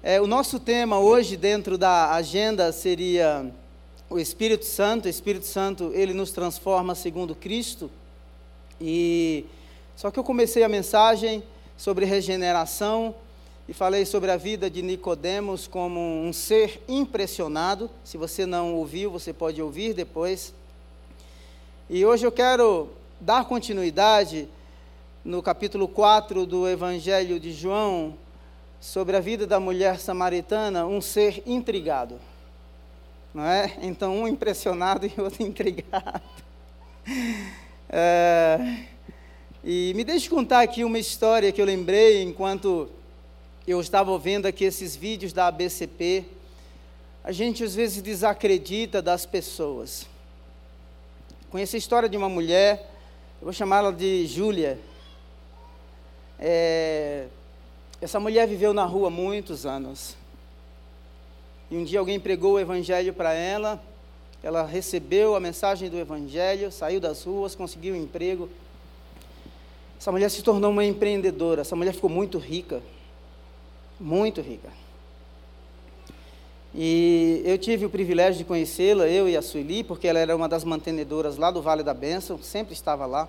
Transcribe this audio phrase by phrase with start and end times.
[0.00, 3.52] É, o nosso tema hoje, dentro da agenda, seria
[4.08, 5.06] o Espírito Santo.
[5.06, 7.90] O Espírito Santo, ele nos transforma segundo Cristo.
[8.80, 9.44] E
[9.96, 11.42] só que eu comecei a mensagem
[11.76, 13.12] sobre regeneração
[13.68, 17.90] e falei sobre a vida de Nicodemos como um ser impressionado.
[18.04, 20.54] Se você não ouviu, você pode ouvir depois.
[21.90, 22.88] E hoje eu quero
[23.20, 24.48] dar continuidade
[25.24, 28.16] no capítulo 4 do Evangelho de João,
[28.80, 32.18] sobre a vida da mulher samaritana, um ser intrigado.
[33.34, 33.76] Não é?
[33.82, 36.22] Então, um impressionado e outro intrigado.
[37.90, 38.84] É,
[39.64, 42.86] e me deixe contar aqui uma história que eu lembrei enquanto
[43.66, 46.26] eu estava ouvindo aqui esses vídeos da ABCP.
[47.24, 50.06] A gente às vezes desacredita das pessoas.
[51.50, 52.90] Conheci a história de uma mulher,
[53.40, 54.78] eu vou chamá-la de Júlia.
[56.38, 57.26] É,
[58.00, 60.16] essa mulher viveu na rua muitos anos.
[61.70, 63.82] E um dia alguém pregou o evangelho para ela,
[64.42, 68.48] ela recebeu a mensagem do evangelho, saiu das ruas, conseguiu um emprego.
[70.00, 72.80] Essa mulher se tornou uma empreendedora, essa mulher ficou muito rica.
[73.98, 74.68] Muito rica.
[76.72, 80.48] E eu tive o privilégio de conhecê-la, eu e a Sueli, porque ela era uma
[80.48, 83.28] das mantenedoras lá do Vale da Bênção, sempre estava lá.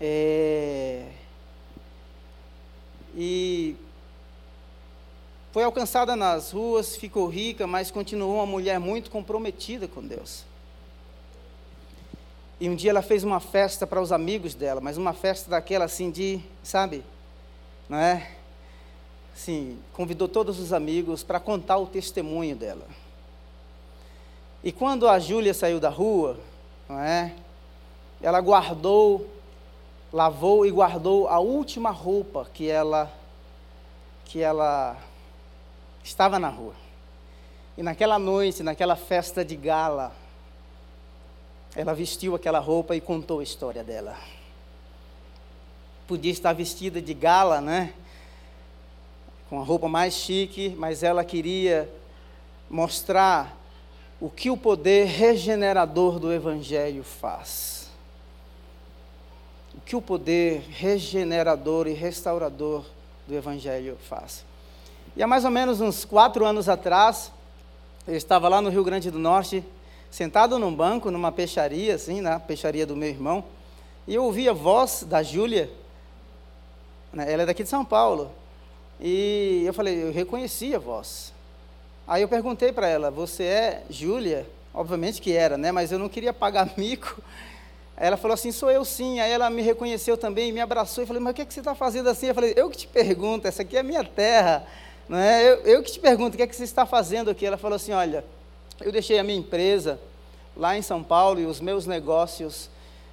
[0.00, 1.21] É...
[3.14, 3.76] E
[5.52, 10.44] foi alcançada nas ruas, ficou rica, mas continuou uma mulher muito comprometida com Deus.
[12.58, 15.84] E um dia ela fez uma festa para os amigos dela, mas uma festa daquela
[15.84, 17.04] assim de, sabe,
[17.88, 18.30] não é?
[19.34, 22.86] Sim, convidou todos os amigos para contar o testemunho dela.
[24.62, 26.38] E quando a Júlia saiu da rua,
[26.88, 27.34] não é?
[28.22, 29.26] Ela guardou
[30.12, 33.10] lavou e guardou a última roupa que ela
[34.26, 34.96] que ela
[36.02, 36.74] estava na rua.
[37.76, 40.12] E naquela noite, naquela festa de gala,
[41.76, 44.16] ela vestiu aquela roupa e contou a história dela.
[46.06, 47.92] Podia estar vestida de gala, né?
[49.50, 51.88] Com a roupa mais chique, mas ela queria
[52.70, 53.54] mostrar
[54.18, 57.71] o que o poder regenerador do Evangelho faz
[59.84, 62.84] que o poder regenerador e restaurador
[63.26, 64.44] do Evangelho faz.
[65.16, 67.30] E há mais ou menos uns quatro anos atrás,
[68.06, 69.64] eu estava lá no Rio Grande do Norte,
[70.10, 73.44] sentado num banco, numa peixaria, assim, na peixaria do meu irmão,
[74.06, 75.70] e eu ouvi a voz da Júlia,
[77.12, 78.30] né, ela é daqui de São Paulo,
[79.00, 81.32] e eu falei, eu reconheci a voz.
[82.06, 84.46] Aí eu perguntei para ela, você é Júlia?
[84.74, 85.70] Obviamente que era, né?
[85.70, 87.22] Mas eu não queria pagar mico
[88.02, 89.20] Aí ela falou assim, sou eu sim.
[89.20, 91.60] Aí ela me reconheceu também, me abraçou e falei, mas o que, é que você
[91.60, 92.26] está fazendo assim?
[92.26, 94.66] Eu falei, eu que te pergunto, essa aqui é a minha terra.
[95.08, 95.48] Não é?
[95.48, 97.46] eu, eu que te pergunto, o que é que você está fazendo aqui?
[97.46, 98.24] Ela falou assim, olha,
[98.80, 100.00] eu deixei a minha empresa
[100.56, 102.68] lá em São Paulo e os meus negócios,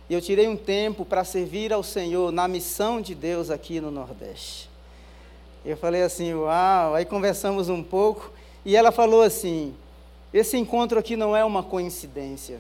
[0.10, 3.92] e eu tirei um tempo para servir ao Senhor na missão de Deus aqui no
[3.92, 4.72] Nordeste.
[5.64, 8.32] Eu falei assim, uau, aí conversamos um pouco,
[8.66, 9.76] e ela falou assim,
[10.34, 12.60] esse encontro aqui não é uma coincidência,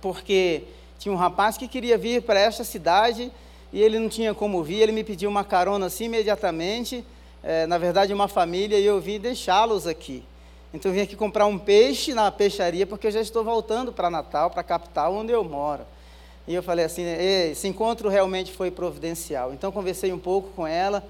[0.00, 0.64] porque
[1.02, 3.32] tinha um rapaz que queria vir para esta cidade
[3.72, 7.04] e ele não tinha como vir, ele me pediu uma carona assim imediatamente,
[7.42, 10.22] é, na verdade uma família, e eu vim deixá-los aqui.
[10.72, 14.08] Então eu vim aqui comprar um peixe na peixaria, porque eu já estou voltando para
[14.08, 15.82] Natal, para a capital onde eu moro.
[16.46, 19.52] E eu falei assim, esse encontro realmente foi providencial.
[19.52, 21.02] Então conversei um pouco com ela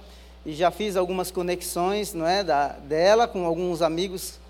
[0.47, 4.41] e já fiz algumas conexões, não é, da, dela com alguns amigos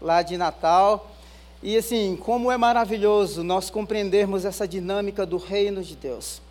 [0.00, 1.10] lá de Natal.
[1.64, 6.42] E assim, como é maravilhoso nós compreendermos essa dinâmica do reino de Deus.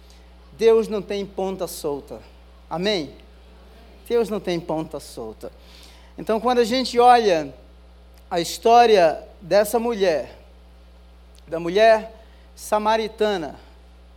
[0.53, 2.19] Deus não tem ponta solta.
[2.67, 3.11] Amém?
[4.09, 5.51] Deus não tem ponta solta.
[6.17, 7.53] Então, quando a gente olha
[8.27, 10.35] a história dessa mulher,
[11.47, 12.11] da mulher
[12.55, 13.59] samaritana,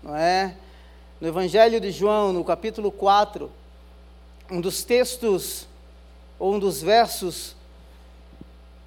[0.03, 0.57] não é?
[1.21, 3.53] No Evangelho de João, no capítulo 4,
[4.51, 5.69] um dos textos,
[6.39, 7.55] ou um dos versos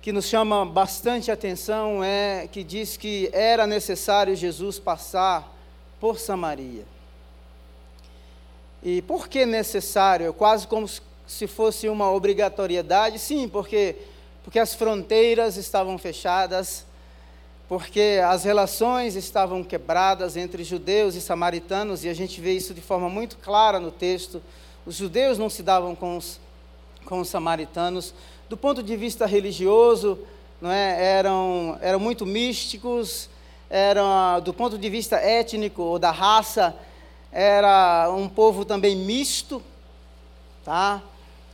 [0.02, 5.54] que nos chama bastante atenção é que diz que era necessário Jesus passar
[6.00, 6.86] por Samaria.
[8.82, 10.30] E por que necessário?
[10.30, 10.88] É quase como
[11.28, 13.20] se fosse uma obrigatoriedade.
[13.20, 13.96] Sim, porque,
[14.44, 16.86] porque as fronteiras estavam fechadas,
[17.68, 22.82] porque as relações estavam quebradas entre judeus e samaritanos, e a gente vê isso de
[22.82, 24.42] forma muito clara no texto.
[24.86, 26.40] Os judeus não se davam com os,
[27.06, 28.14] com os samaritanos,
[28.50, 30.18] do ponto de vista religioso,
[30.60, 33.30] não é, eram, eram muito místicos,
[33.70, 36.76] eram, do ponto de vista étnico ou da raça,
[37.32, 39.62] era um povo também misto,
[40.66, 41.02] tá?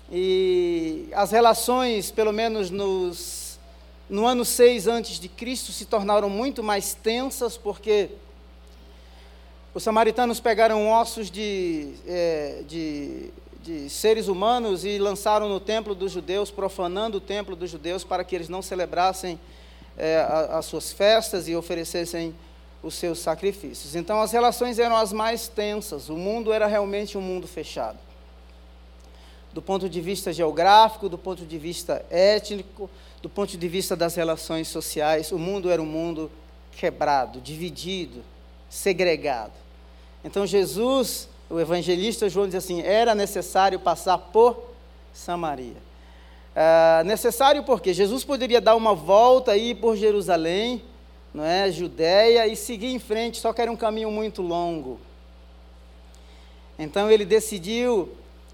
[0.09, 3.59] E as relações, pelo menos nos,
[4.09, 8.09] no ano 6 antes de Cristo, se tornaram muito mais tensas, porque
[9.73, 13.31] os samaritanos pegaram ossos de, é, de,
[13.65, 18.23] de seres humanos e lançaram no templo dos judeus, profanando o templo dos judeus para
[18.23, 19.39] que eles não celebrassem
[19.97, 22.35] é, as suas festas e oferecessem
[22.83, 23.95] os seus sacrifícios.
[23.95, 27.97] Então as relações eram as mais tensas, o mundo era realmente um mundo fechado.
[29.51, 32.87] Do ponto de vista geográfico, do ponto de vista étnico,
[33.19, 36.29] do ponto de vista das relações sociais, o mundo era um mundo
[36.71, 38.23] quebrado, dividido,
[38.69, 39.53] segregado.
[40.23, 44.57] Então Jesus, o evangelista João diz assim: era necessário passar por
[45.13, 45.77] Samaria.
[46.55, 50.81] Ah, necessário porque Jesus poderia dar uma volta aí por Jerusalém,
[51.33, 54.97] não é, Judéia e seguir em frente, só que era um caminho muito longo.
[56.79, 58.09] Então ele decidiu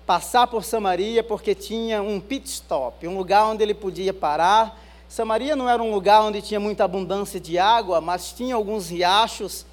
[0.05, 4.79] passar por Samaria porque tinha um pit stop, um lugar onde ele podia parar.
[5.07, 9.65] Samaria não era um lugar onde tinha muita abundância de água, mas tinha alguns riachos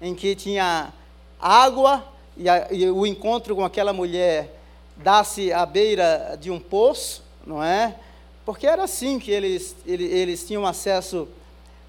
[0.00, 0.92] em que tinha
[1.40, 2.04] água
[2.36, 4.54] e, a, e o encontro com aquela mulher
[4.96, 7.94] dá-se à beira de um poço, não é?
[8.44, 11.28] Porque era assim que eles, eles, eles tinham acesso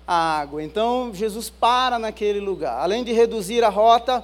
[0.07, 0.63] à água.
[0.63, 2.81] Então Jesus para naquele lugar.
[2.81, 4.23] Além de reduzir a rota,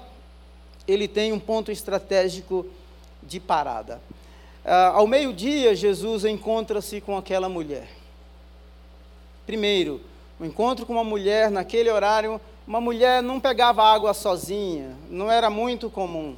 [0.87, 2.65] ele tem um ponto estratégico
[3.21, 4.01] de parada.
[4.63, 7.87] Ah, ao meio-dia, Jesus encontra-se com aquela mulher.
[9.45, 10.01] Primeiro,
[10.39, 15.49] o encontro com uma mulher naquele horário uma mulher não pegava água sozinha, não era
[15.49, 16.35] muito comum.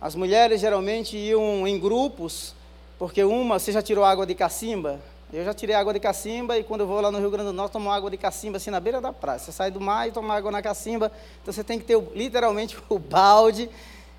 [0.00, 2.54] As mulheres geralmente iam em grupos,
[2.98, 4.98] porque uma, você já tirou água de cacimba?
[5.32, 7.52] Eu já tirei água de cacimba e quando eu vou lá no Rio Grande do
[7.52, 9.38] Norte, tomo água de cacimba assim na beira da praia.
[9.38, 12.76] Você sai do mar e toma água na cacimba, então você tem que ter literalmente
[12.88, 13.70] o balde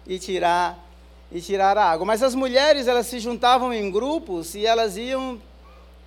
[0.07, 0.80] e tirar
[1.31, 2.06] e tirar a água.
[2.06, 5.42] Mas as mulheres, elas se juntavam em grupos e elas iam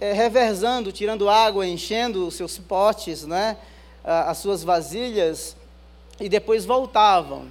[0.00, 3.56] é, reversando, tirando água, enchendo os seus potes, né?
[4.04, 5.56] As suas vasilhas
[6.20, 7.46] e depois voltavam.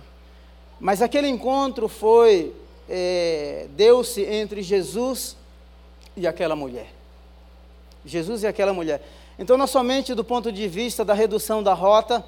[0.80, 2.54] Mas aquele encontro foi,
[2.88, 5.36] é, deu-se entre Jesus
[6.16, 6.94] e aquela mulher.
[8.06, 9.02] Jesus e aquela mulher.
[9.40, 12.24] Então, não somente do ponto de vista da redução da rota,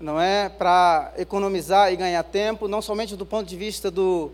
[0.00, 4.32] não é para economizar e ganhar tempo, não somente do ponto de vista do,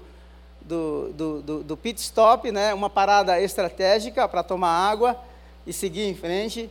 [0.62, 5.14] do, do, do, do pit stop, né, uma parada estratégica para tomar água
[5.66, 6.70] e seguir em frente,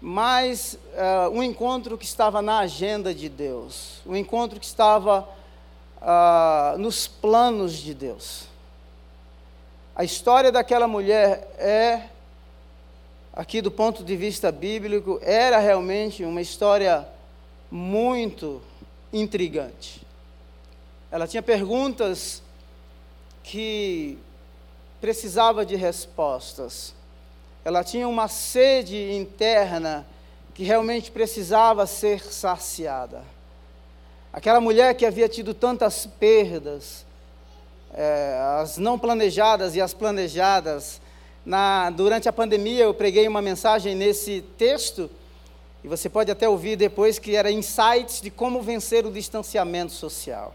[0.00, 5.28] mas uh, um encontro que estava na agenda de Deus, um encontro que estava
[6.00, 8.44] uh, nos planos de Deus.
[9.94, 12.02] A história daquela mulher é,
[13.36, 17.06] aqui do ponto de vista bíblico, era realmente uma história
[17.70, 18.62] muito
[19.12, 20.00] intrigante.
[21.10, 22.42] Ela tinha perguntas
[23.42, 24.18] que
[25.02, 26.95] precisava de respostas
[27.66, 30.06] ela tinha uma sede interna
[30.54, 33.24] que realmente precisava ser saciada.
[34.32, 37.04] Aquela mulher que havia tido tantas perdas,
[37.92, 41.00] é, as não planejadas e as planejadas,
[41.44, 45.10] na, durante a pandemia eu preguei uma mensagem nesse texto,
[45.82, 50.54] e você pode até ouvir depois, que era insights de como vencer o distanciamento social.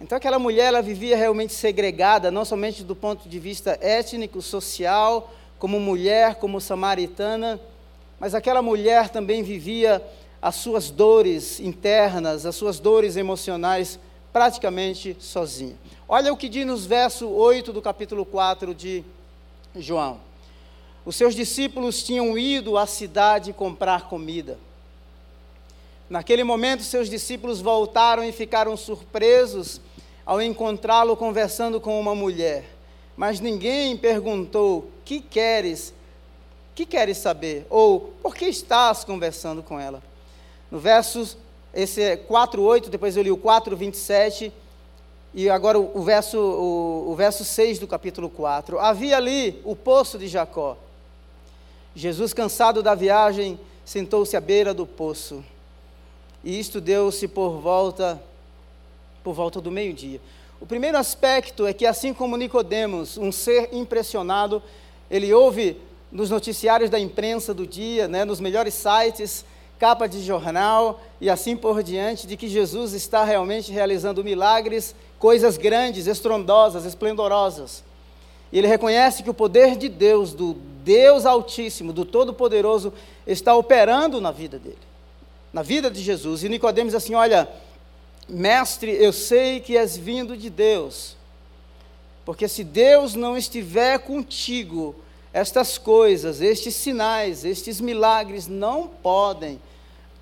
[0.00, 5.32] Então aquela mulher ela vivia realmente segregada, não somente do ponto de vista étnico, social,
[5.58, 7.60] como mulher, como samaritana,
[8.18, 10.02] mas aquela mulher também vivia
[10.40, 13.98] as suas dores internas, as suas dores emocionais,
[14.32, 15.76] praticamente sozinha.
[16.08, 19.04] Olha o que diz nos verso 8 do capítulo 4 de
[19.74, 20.20] João.
[21.04, 24.58] Os seus discípulos tinham ido à cidade comprar comida.
[26.08, 29.80] Naquele momento, seus discípulos voltaram e ficaram surpresos
[30.24, 32.77] ao encontrá-lo conversando com uma mulher
[33.18, 35.92] mas ninguém perguntou: "Que queres?
[36.72, 40.00] Que queres saber?" ou "Por que estás conversando com ela?"
[40.70, 41.36] No verso
[41.74, 44.52] esse é 4:8, depois eu li o 4:27
[45.34, 48.78] e agora o, o verso o, o verso 6 do capítulo 4.
[48.78, 50.76] Havia ali o poço de Jacó.
[51.96, 55.44] Jesus, cansado da viagem, sentou-se à beira do poço.
[56.44, 58.22] E isto deu-se por volta
[59.24, 60.20] por volta do meio-dia.
[60.60, 64.62] O primeiro aspecto é que, assim como Nicodemos, um ser impressionado,
[65.10, 65.76] ele ouve
[66.10, 69.44] nos noticiários da imprensa do dia, né, nos melhores sites,
[69.78, 75.56] capa de jornal e assim por diante, de que Jesus está realmente realizando milagres, coisas
[75.56, 77.84] grandes, estrondosas, esplendorosas.
[78.50, 82.92] E ele reconhece que o poder de Deus, do Deus Altíssimo, do Todo-Poderoso,
[83.26, 84.78] está operando na vida dele,
[85.52, 86.42] na vida de Jesus.
[86.42, 87.48] E Nicodemos assim: olha,
[88.28, 91.16] Mestre, eu sei que és vindo de Deus,
[92.28, 94.94] Porque se Deus não estiver contigo,
[95.32, 99.58] estas coisas, estes sinais, estes milagres não podem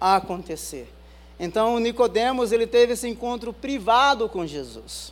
[0.01, 0.89] acontecer.
[1.37, 5.11] Então Nicodemos ele teve esse encontro privado com Jesus.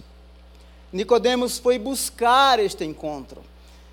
[0.93, 3.43] Nicodemos foi buscar este encontro.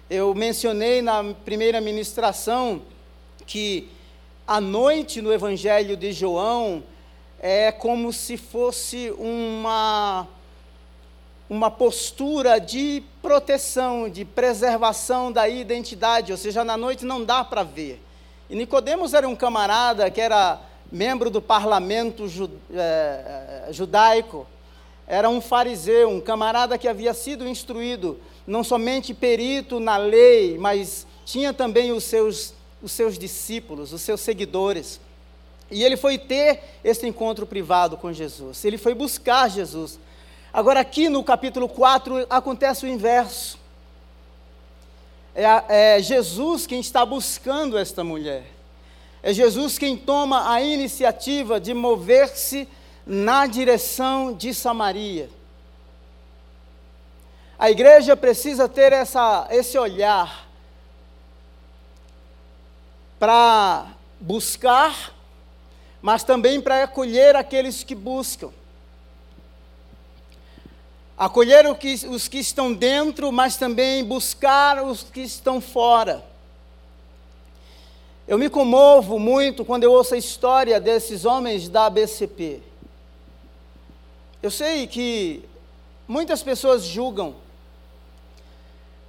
[0.08, 2.84] Eu mencionei na primeira ministração
[3.48, 3.90] que
[4.46, 6.84] a noite no Evangelho de João
[7.44, 10.28] é como se fosse uma
[11.50, 17.62] uma postura de proteção, de preservação da identidade, ou seja, na noite não dá para
[17.62, 18.02] ver.
[18.50, 22.24] E Nicodemos era um camarada que era membro do parlamento
[22.74, 24.48] é, é, judaico,
[25.06, 28.18] era um fariseu, um camarada que havia sido instruído,
[28.48, 34.22] não somente perito na lei, mas tinha também os seus, os seus discípulos, os seus
[34.22, 35.02] seguidores.
[35.72, 39.98] E ele foi ter esse encontro privado com Jesus, ele foi buscar Jesus.
[40.54, 43.58] Agora, aqui no capítulo 4, acontece o inverso.
[45.34, 48.44] É, é Jesus quem está buscando esta mulher.
[49.24, 52.68] É Jesus quem toma a iniciativa de mover-se
[53.06, 55.30] na direção de Samaria.
[57.58, 60.50] A igreja precisa ter essa, esse olhar
[63.20, 63.86] para
[64.20, 65.14] buscar,
[66.02, 68.52] mas também para acolher aqueles que buscam.
[71.18, 76.26] Acolher os que estão dentro, mas também buscar os que estão fora.
[78.28, 82.62] Eu me comovo muito quando eu ouço a história desses homens da ABCP.
[84.42, 85.44] Eu sei que
[86.08, 87.36] muitas pessoas julgam,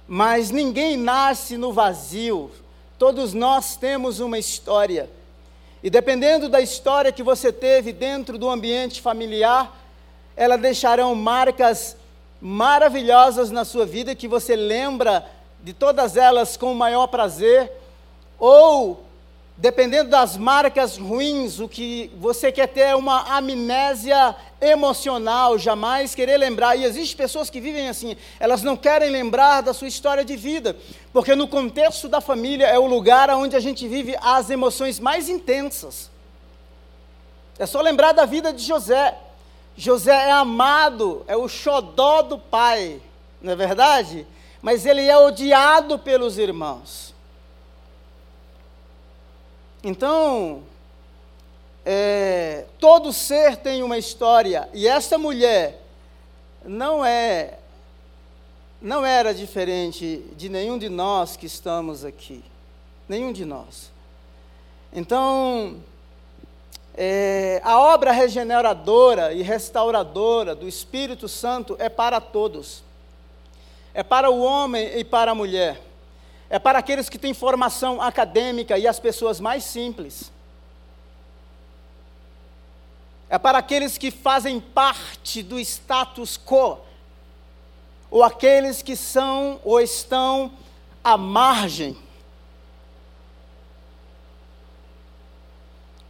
[0.07, 2.51] mas ninguém nasce no vazio.
[2.99, 5.09] Todos nós temos uma história.
[5.83, 9.77] E dependendo da história que você teve dentro do ambiente familiar,
[10.33, 11.97] elas deixarão marcas
[12.39, 15.29] maravilhosas na sua vida que você lembra
[15.61, 17.69] de todas elas com o maior prazer,
[18.39, 19.03] ou
[19.57, 24.33] dependendo das marcas ruins, o que você quer ter é uma amnésia
[24.71, 26.75] emocional, jamais querer lembrar.
[26.75, 30.75] E existem pessoas que vivem assim, elas não querem lembrar da sua história de vida,
[31.11, 35.29] porque no contexto da família é o lugar onde a gente vive as emoções mais
[35.29, 36.09] intensas.
[37.57, 39.17] É só lembrar da vida de José.
[39.75, 43.01] José é amado, é o xodó do pai,
[43.41, 44.27] não é verdade?
[44.61, 47.13] Mas ele é odiado pelos irmãos.
[49.83, 50.63] Então,
[51.85, 55.81] é, todo ser tem uma história, e esta mulher
[56.65, 57.59] não é,
[58.81, 62.43] não era diferente de nenhum de nós que estamos aqui,
[63.07, 63.91] nenhum de nós.
[64.91, 65.77] Então,
[66.95, 72.83] é, a obra regeneradora e restauradora do Espírito Santo é para todos,
[73.93, 75.79] é para o homem e para a mulher
[76.53, 80.31] é para aqueles que têm formação acadêmica e as pessoas mais simples.
[83.33, 86.77] É para aqueles que fazem parte do status quo,
[88.11, 90.51] ou aqueles que são ou estão
[91.03, 91.97] à margem.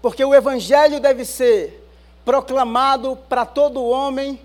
[0.02, 1.90] Porque o Evangelho deve ser
[2.26, 4.38] proclamado para todo homem,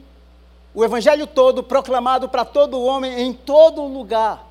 [0.72, 4.46] o Evangelho todo proclamado para todo homem em todo lugar.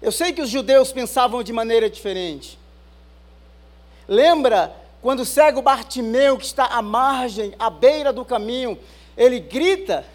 [0.00, 2.58] Eu sei que os judeus pensavam de maneira diferente.
[4.08, 8.78] Lembra quando o cego Bartimeu, que está à margem, à beira do caminho,
[9.16, 10.06] ele grita: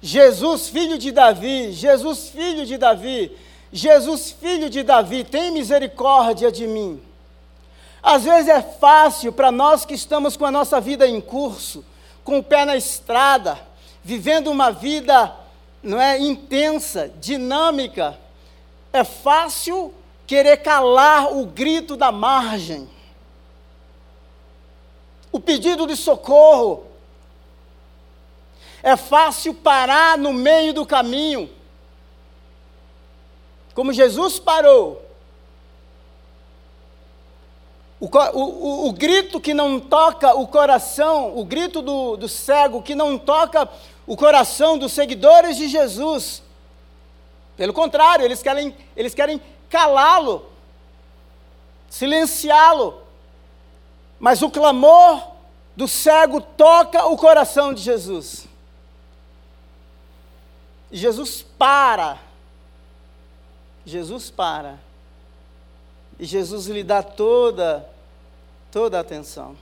[0.00, 3.36] Jesus, filho de Davi, Jesus, filho de Davi,
[3.72, 7.02] Jesus, filho de Davi, tem misericórdia de mim.
[8.00, 11.84] Às vezes é fácil para nós que estamos com a nossa vida em curso,
[12.22, 13.58] com o pé na estrada,
[14.04, 15.34] vivendo uma vida
[15.82, 18.16] não é intensa, dinâmica.
[18.92, 19.92] É fácil
[20.26, 22.88] querer calar o grito da margem.
[25.36, 26.86] O pedido de socorro.
[28.82, 31.50] É fácil parar no meio do caminho.
[33.74, 35.04] Como Jesus parou.
[38.00, 42.94] O, o, o, grito que não toca o coração, o grito do, do cego que
[42.94, 43.68] não toca
[44.06, 46.42] o coração dos seguidores de Jesus.
[47.58, 49.38] Pelo contrário, eles querem, eles querem
[49.68, 50.46] calá-lo,
[51.90, 53.05] silenciá-lo.
[54.26, 55.22] Mas o clamor
[55.76, 58.48] do cego toca o coração de Jesus.
[60.90, 62.18] E Jesus para.
[63.84, 64.80] Jesus para.
[66.18, 67.88] E Jesus lhe dá toda
[68.72, 69.56] toda a atenção.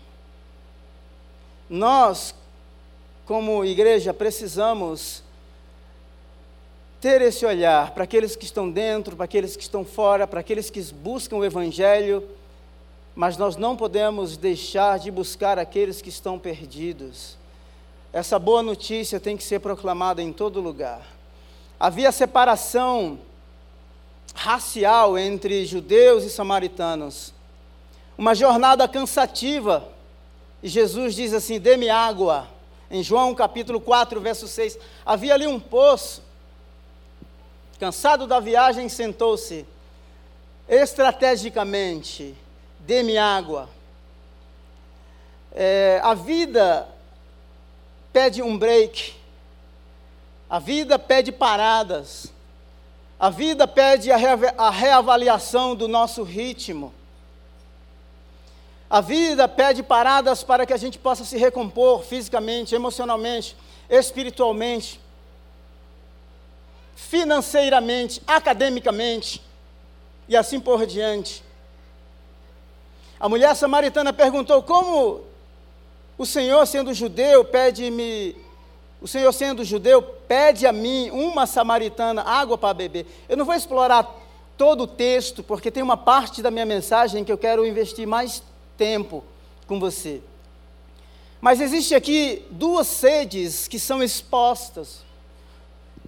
[1.68, 2.35] Nós
[3.26, 5.23] como igreja, precisamos
[7.02, 10.71] ter esse olhar para aqueles que estão dentro, para aqueles que estão fora, para aqueles
[10.71, 12.26] que buscam o Evangelho,
[13.14, 17.37] mas nós não podemos deixar de buscar aqueles que estão perdidos.
[18.12, 21.02] Essa boa notícia tem que ser proclamada em todo lugar.
[21.78, 23.18] Havia separação
[24.35, 27.33] racial entre judeus e samaritanos,
[28.18, 29.88] uma jornada cansativa,
[30.62, 32.49] e Jesus diz assim: dê-me água.
[32.90, 36.23] Em João capítulo 4, verso 6, havia ali um poço.
[37.80, 39.66] Cansado da viagem, sentou-se.
[40.68, 42.35] Estrategicamente,
[42.87, 43.69] dê-me água.
[45.53, 46.88] É, a vida
[48.12, 49.14] pede um break.
[50.49, 52.33] A vida pede paradas.
[53.19, 54.17] A vida pede a,
[54.59, 56.93] a reavaliação do nosso ritmo.
[58.91, 63.57] A vida pede paradas para que a gente possa se recompor fisicamente, emocionalmente,
[63.88, 65.00] espiritualmente,
[66.95, 69.43] financeiramente, academicamente
[70.29, 71.43] e assim por diante.
[73.25, 75.23] A mulher samaritana perguntou: Como
[76.19, 78.37] o Senhor, sendo judeu, pede-me.
[79.00, 83.07] O Senhor, sendo judeu, pede a mim, uma samaritana, água para beber.
[83.26, 84.14] Eu não vou explorar
[84.59, 88.43] todo o texto, porque tem uma parte da minha mensagem que eu quero investir mais
[88.76, 89.25] tempo
[89.66, 90.21] com você.
[91.40, 95.02] Mas existe aqui duas sedes que são expostas.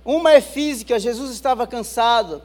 [0.04, 2.42] Uma é física, Jesus estava cansado.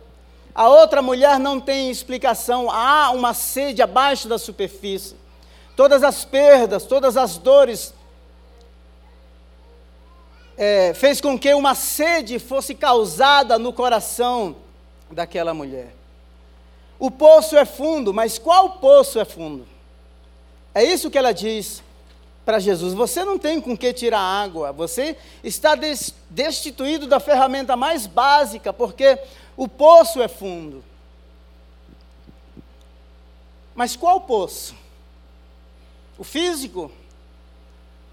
[0.54, 2.70] A outra mulher não tem explicação.
[2.70, 5.16] Há uma sede abaixo da superfície.
[5.76, 7.94] Todas as perdas, todas as dores
[10.58, 14.56] é, fez com que uma sede fosse causada no coração
[15.10, 15.94] daquela mulher.
[17.00, 19.68] O poço é fundo, mas qual poço é fundo?
[20.74, 21.82] É isso que ela diz
[22.46, 25.76] para Jesus: você não tem com que tirar água, você está
[26.30, 29.18] destituído da ferramenta mais básica, porque
[29.56, 30.84] o poço é fundo.
[33.76, 34.76] Mas qual poço?
[36.18, 36.92] O físico?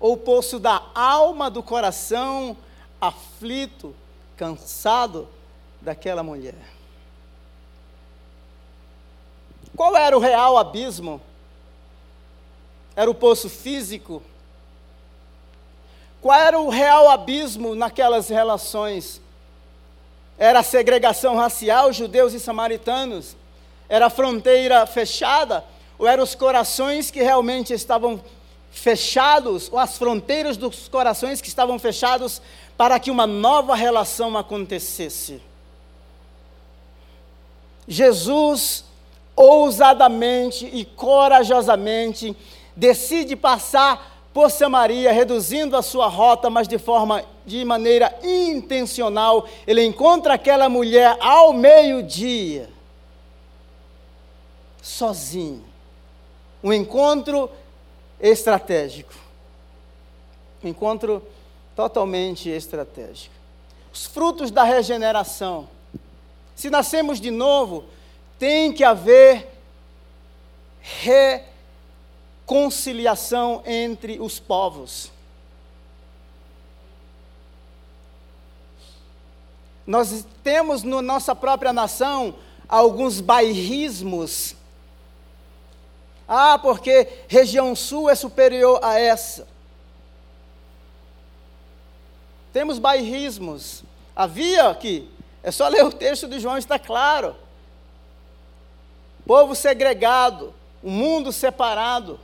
[0.00, 2.56] Ou o poço da alma, do coração
[3.00, 3.94] aflito,
[4.36, 5.28] cansado
[5.80, 6.58] daquela mulher?
[9.76, 11.20] Qual era o real abismo
[12.98, 14.20] era o poço físico?
[16.20, 19.20] Qual era o real abismo naquelas relações?
[20.38, 23.36] Era a segregação racial, judeus e samaritanos?
[23.88, 25.64] Era a fronteira fechada?
[25.98, 28.22] Ou eram os corações que realmente estavam
[28.70, 32.40] fechados, ou as fronteiras dos corações que estavam fechados
[32.76, 35.42] para que uma nova relação acontecesse?
[37.88, 38.84] Jesus
[39.34, 42.36] ousadamente e corajosamente
[42.76, 49.84] decide passar por Samaria, reduzindo a sua rota, mas de forma, de maneira intencional, ele
[49.84, 52.70] encontra aquela mulher ao meio-dia,
[54.80, 55.64] sozinho.
[56.62, 57.50] Um encontro
[58.20, 59.12] estratégico.
[60.62, 61.20] Um encontro
[61.74, 63.34] totalmente estratégico.
[63.92, 65.68] Os frutos da regeneração.
[66.54, 67.86] Se nascemos de novo,
[68.38, 69.48] tem que haver
[70.80, 71.57] regeneração
[72.48, 75.12] conciliação entre os povos.
[79.86, 82.34] Nós temos na no nossa própria nação
[82.66, 84.56] alguns bairrismos.
[86.26, 89.46] Ah, porque região sul é superior a essa.
[92.50, 93.84] Temos bairrismos.
[94.16, 95.06] Havia aqui,
[95.42, 97.36] é só ler o texto de João, está claro.
[99.26, 102.18] Povo segregado, um mundo separado.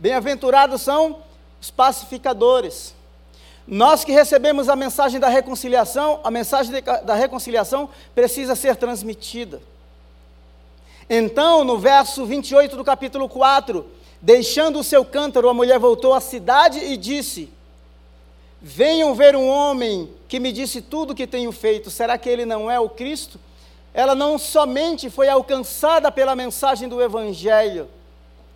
[0.00, 1.18] Bem-aventurados são
[1.60, 2.94] os pacificadores.
[3.66, 9.60] Nós que recebemos a mensagem da reconciliação, a mensagem de, da reconciliação precisa ser transmitida.
[11.08, 13.86] Então, no verso 28 do capítulo 4,
[14.22, 17.50] deixando o seu cântaro, a mulher voltou à cidade e disse:
[18.58, 21.90] Venham ver um homem que me disse tudo o que tenho feito.
[21.90, 23.38] Será que ele não é o Cristo?
[23.92, 27.86] Ela não somente foi alcançada pela mensagem do Evangelho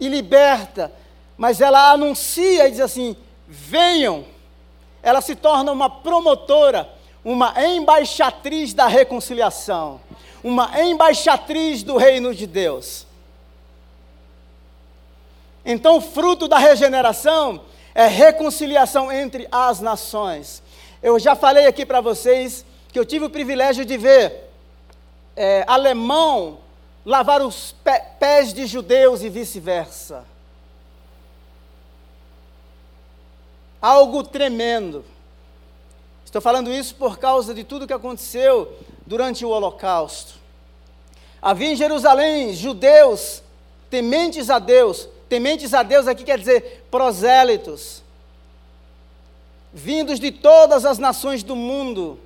[0.01, 0.91] e liberta,
[1.37, 3.17] mas ela anuncia e diz assim:
[3.47, 4.25] venham.
[5.03, 6.89] Ela se torna uma promotora,
[7.25, 10.01] uma embaixatriz da reconciliação,
[10.43, 13.07] uma embaixatriz do reino de Deus.
[15.65, 17.63] Então, o fruto da regeneração
[17.95, 20.63] é reconciliação entre as nações.
[21.03, 24.51] Eu já falei aqui para vocês que eu tive o privilégio de ver
[25.37, 26.59] é, alemão
[27.05, 27.75] lavar os
[28.19, 30.25] pés de judeus e vice-versa.
[33.85, 35.05] Algo tremendo.
[36.25, 40.37] Estou falando isso por causa de tudo que aconteceu durante o Holocausto.
[41.41, 43.43] Havia em Jerusalém judeus
[43.91, 48.03] tementes a Deus, tementes a Deus aqui quer dizer prosélitos,
[49.71, 52.19] vindos de todas as nações do mundo.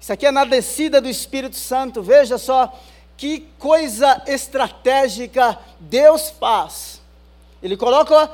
[0.00, 2.72] Isso aqui é na descida do Espírito Santo, veja só
[3.14, 6.98] que coisa estratégica Deus faz.
[7.62, 8.30] Ele coloca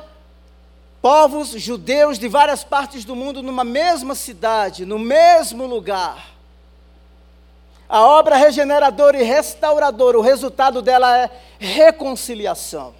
[1.01, 6.35] povos judeus de várias partes do mundo numa mesma cidade, no mesmo lugar.
[7.89, 12.93] A obra regeneradora e restauradora, o resultado dela é reconciliação.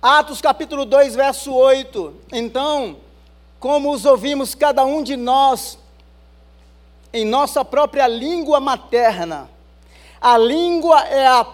[0.00, 2.14] Atos capítulo 2, verso 8.
[2.32, 2.96] Então,
[3.60, 5.78] como os ouvimos cada um de nós
[7.12, 9.48] em nossa própria língua materna,
[10.20, 11.44] a língua é a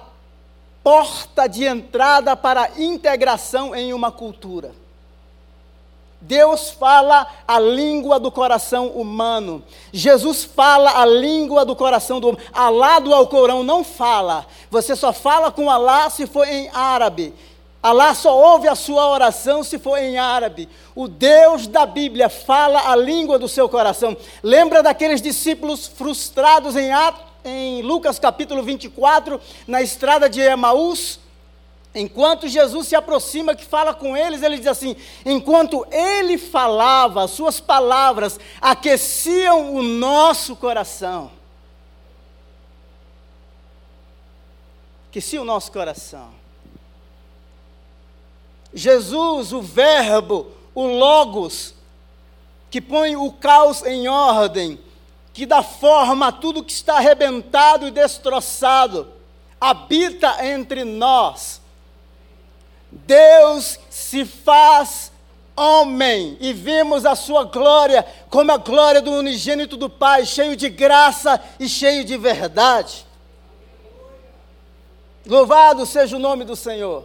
[0.83, 4.73] porta de entrada para a integração em uma cultura.
[6.21, 9.63] Deus fala a língua do coração humano.
[9.93, 12.41] Jesus fala a língua do coração do homem.
[12.53, 14.45] Alá do Alcorão não fala.
[14.71, 17.33] Você só fala com Alá se for em árabe.
[17.81, 20.69] Alá só ouve a sua oração se for em árabe.
[20.97, 24.17] O Deus da Bíblia fala a língua do seu coração.
[24.43, 27.28] Lembra daqueles discípulos frustrados em Atos?
[27.45, 31.19] Em Lucas capítulo 24, na estrada de Emaús,
[31.95, 37.61] enquanto Jesus se aproxima, que fala com eles, ele diz assim: enquanto ele falava, suas
[37.61, 41.31] palavras aqueciam o nosso coração.
[45.09, 46.31] Aquecia o nosso coração.
[48.75, 51.75] Jesus, o Verbo, o Logos,
[52.71, 54.79] que põe o caos em ordem,
[55.39, 59.07] que dá forma a tudo que está arrebentado e destroçado,
[59.61, 61.61] habita entre nós.
[62.91, 65.13] Deus se faz
[65.57, 70.69] homem e vimos a sua glória como a glória do unigênito do Pai, cheio de
[70.69, 73.07] graça e cheio de verdade.
[75.25, 77.05] Louvado seja o nome do Senhor.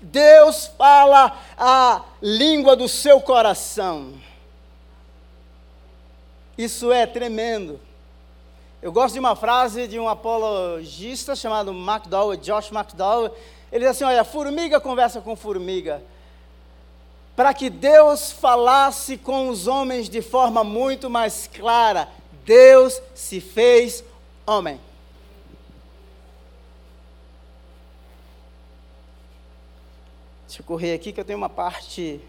[0.00, 4.14] Deus fala a língua do seu coração.
[6.56, 7.80] Isso é tremendo.
[8.82, 13.34] Eu gosto de uma frase de um apologista chamado McDowell, Josh McDowell.
[13.70, 16.02] Ele diz assim: Olha, formiga conversa com formiga.
[17.34, 22.08] Para que Deus falasse com os homens de forma muito mais clara,
[22.44, 24.04] Deus se fez
[24.46, 24.78] homem.
[30.46, 32.20] Deixa eu correr aqui que eu tenho uma parte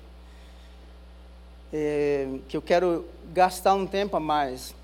[1.73, 4.75] é, que eu quero gastar um tempo a mais.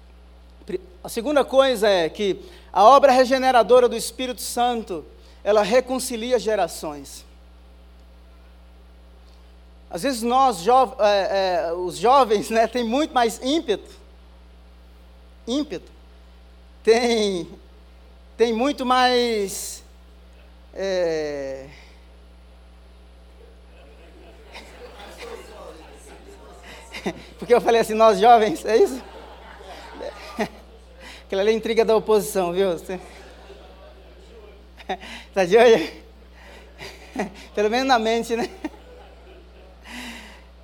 [1.04, 2.41] A segunda coisa é que
[2.73, 5.06] a obra regeneradora do Espírito Santo,
[5.43, 7.23] ela reconcilia gerações.
[9.89, 13.91] Às vezes nós, jo é, é, os jovens, né, tem muito mais ímpeto,
[15.47, 15.91] ímpeto,
[16.84, 17.47] tem,
[18.38, 19.84] tem muito mais
[20.73, 21.67] é,
[27.38, 29.02] Porque eu falei assim, nós jovens, é isso?
[31.26, 32.74] Aquela ali é intriga da oposição, viu?
[32.74, 33.00] Está
[35.46, 35.92] de olho?
[37.54, 38.50] Pelo menos na mente, né?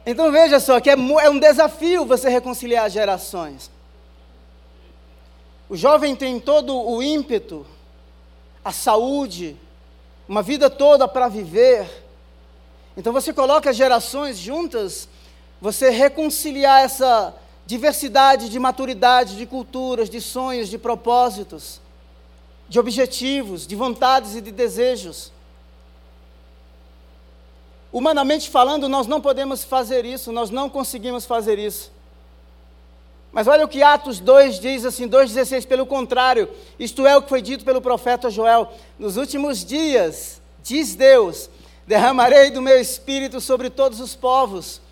[0.06, 3.72] Então veja só que é, é um desafio você reconciliar gerações.
[5.68, 7.66] O jovem tem todo o ímpeto,
[8.64, 9.58] a saúde,
[10.28, 11.88] uma vida toda para viver.
[12.96, 15.10] Então você coloca gerações juntas
[15.66, 17.34] você reconciliar essa
[17.66, 21.82] diversidade de maturidade, de culturas, de sonhos, de propósitos,
[22.70, 25.32] de objetivos, de vontades e de desejos.
[27.92, 31.92] Humanamente falando, nós não podemos fazer isso, nós não conseguimos fazer isso.
[33.32, 36.48] Mas olha o que Atos 2 diz assim, 2,16, pelo contrário,
[36.78, 41.50] isto é o que foi dito pelo profeta Joel: nos últimos dias, diz Deus,
[41.88, 44.85] derramarei do meu espírito sobre todos os povos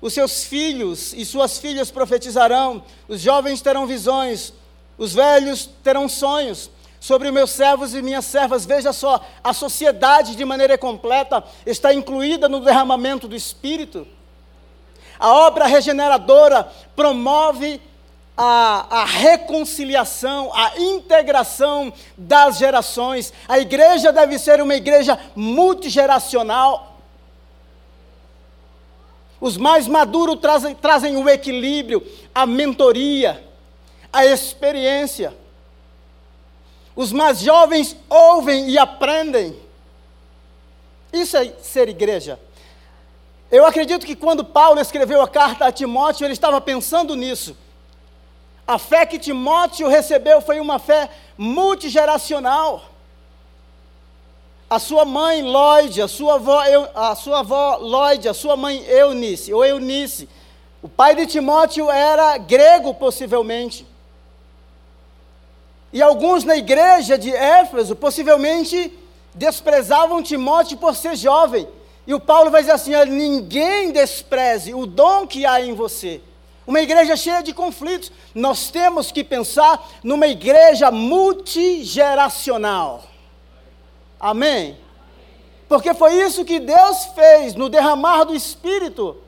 [0.00, 4.52] os seus filhos e suas filhas profetizarão, os jovens terão visões,
[4.98, 6.70] os velhos terão sonhos.
[7.00, 12.48] Sobre meus servos e minhas servas, veja só, a sociedade de maneira completa está incluída
[12.48, 14.06] no derramamento do Espírito.
[15.18, 17.80] A obra regeneradora promove
[18.36, 23.32] a, a, reconciliação, a integração das gerações.
[23.48, 26.93] A igreja deve ser uma igreja multigeracional.
[29.44, 32.02] Os mais maduros trazem, trazem o equilíbrio,
[32.34, 33.46] a mentoria,
[34.10, 35.36] a experiência.
[36.96, 39.54] Os mais jovens ouvem e aprendem.
[41.12, 42.40] Isso é ser igreja.
[43.50, 47.54] Eu acredito que quando Paulo escreveu a carta a Timóteo, ele estava pensando nisso.
[48.66, 52.82] A fé que Timóteo recebeu foi uma fé multigeracional.
[54.68, 56.60] A sua mãe Lloyd, a sua avó,
[56.94, 60.28] a sua avó Lloyd, a sua mãe Eunice, ou Eunice.
[60.82, 63.86] O pai de Timóteo era grego, possivelmente.
[65.92, 68.92] E alguns na igreja de Éfeso possivelmente
[69.34, 71.68] desprezavam Timóteo por ser jovem.
[72.06, 76.20] E o Paulo vai dizer assim: ninguém despreze o dom que há em você.
[76.66, 78.10] Uma igreja cheia de conflitos.
[78.34, 83.04] Nós temos que pensar numa igreja multigeracional.
[84.24, 84.78] Amém?
[85.68, 89.18] Porque foi isso que Deus fez no derramar do Espírito.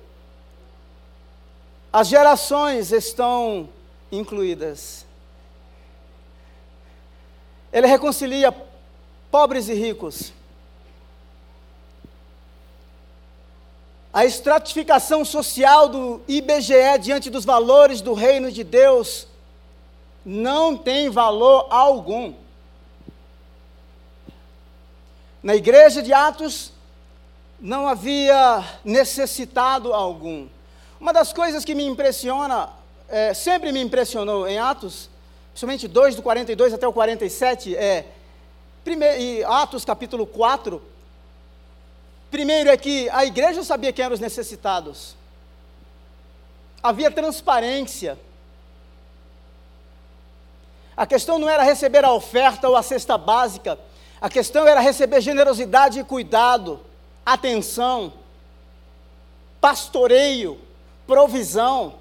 [1.93, 3.69] As gerações estão
[4.11, 5.05] incluídas.
[7.71, 8.51] Ele reconcilia
[9.31, 10.33] pobres e ricos.
[14.11, 19.29] A estratificação social do IBGE diante dos valores do reino de Deus
[20.25, 22.46] não tem valor algum.
[25.47, 26.73] Na igreja de Atos
[27.61, 30.49] não havia necessitado algum.
[30.99, 32.69] Uma das coisas que me impressiona,
[33.09, 35.09] é, sempre me impressionou em Atos,
[35.53, 38.07] principalmente 2 do 42 até o 47, é,
[38.83, 40.83] primeiro, Atos capítulo 4,
[42.29, 45.15] primeiro é que a igreja sabia quem eram os necessitados,
[46.83, 48.19] havia transparência,
[50.97, 53.79] a questão não era receber a oferta ou a cesta básica,
[54.21, 56.81] a questão era receber generosidade e cuidado,
[57.25, 58.13] atenção,
[59.61, 60.59] pastoreio,
[61.07, 61.95] provisão.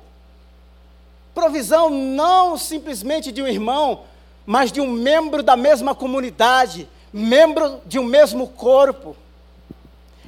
[1.34, 4.04] Provisão não simplesmente de um irmão,
[4.46, 9.18] mas de um membro da mesma comunidade, membro de um mesmo corpo,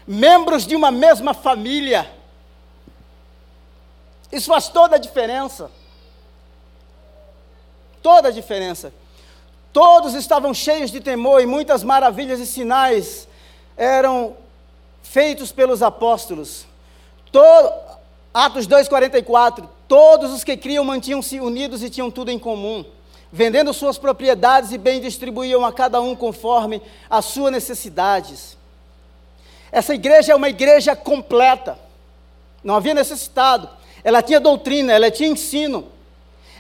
[0.06, 2.12] membros de uma mesma família.
[4.32, 5.72] Isso faz toda a diferença.
[8.02, 8.94] Toda a diferença.
[9.72, 13.28] Todos estavam cheios de temor e muitas maravilhas e sinais
[13.76, 14.36] eram
[15.04, 16.66] feitos pelos apóstolos.
[18.34, 19.68] Atos 2,44.
[19.88, 22.86] Todos os que criam mantinham-se unidos e tinham tudo em comum.
[23.32, 28.58] Vendendo suas propriedades e bem distribuíam a cada um conforme as suas necessidades.
[29.72, 31.78] Essa igreja é uma igreja completa.
[32.64, 33.70] Não havia necessitado.
[34.04, 35.88] Ela tinha doutrina, ela tinha ensino.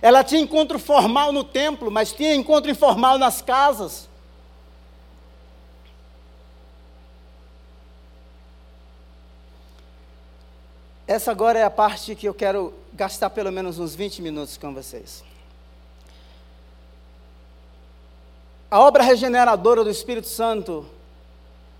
[0.01, 4.07] Ela tinha encontro formal no templo, mas tinha encontro informal nas casas.
[11.07, 14.73] Essa agora é a parte que eu quero gastar pelo menos uns 20 minutos com
[14.73, 15.23] vocês.
[18.69, 20.85] A obra regeneradora do Espírito Santo,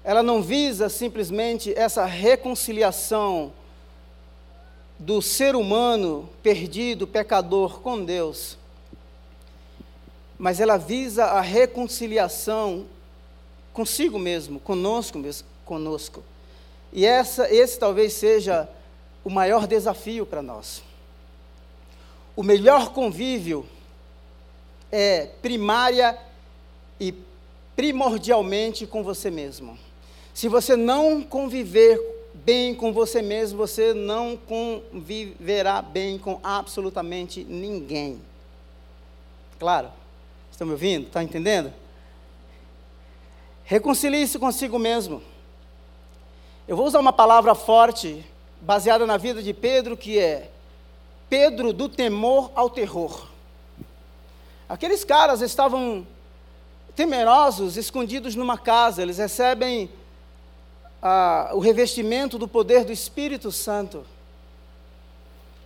[0.02, 3.52] ela não visa simplesmente essa reconciliação
[5.00, 8.58] do ser humano perdido, pecador com Deus,
[10.38, 12.86] mas ela visa a reconciliação
[13.74, 16.24] consigo mesmo, conosco mesmo, conosco.
[16.92, 18.68] E essa, esse talvez seja
[19.24, 20.84] o maior desafio para nós.
[22.36, 23.66] O melhor convívio
[24.92, 26.18] é primária
[27.00, 27.14] e
[27.76, 29.78] primordialmente com você mesmo.
[30.34, 32.17] Se você não conviver
[32.48, 38.22] bem com você mesmo, você não conviverá bem com absolutamente ninguém.
[39.60, 39.92] Claro?
[40.50, 41.08] Estão me ouvindo?
[41.08, 41.74] Está entendendo?
[43.66, 45.22] Reconcilie-se consigo mesmo.
[46.66, 48.26] Eu vou usar uma palavra forte
[48.62, 50.50] baseada na vida de Pedro, que é
[51.30, 53.28] Pedro do temor ao terror.
[54.70, 56.08] Aqueles caras estavam
[56.96, 59.90] temerosos, escondidos numa casa, eles recebem
[61.54, 64.06] o revestimento do poder do Espírito Santo.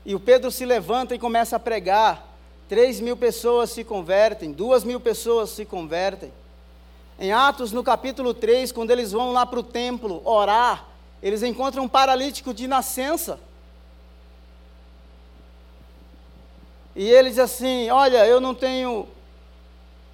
[0.06, 2.28] E o Pedro se levanta e começa a pregar.
[2.68, 6.32] Três mil pessoas se convertem, duas mil pessoas se convertem.
[7.20, 10.88] Em Atos, no capítulo 3, quando eles vão lá para o templo orar,
[11.22, 13.40] eles encontram um paralítico de nascença.
[16.96, 19.08] E ele diz assim: Olha, eu não tenho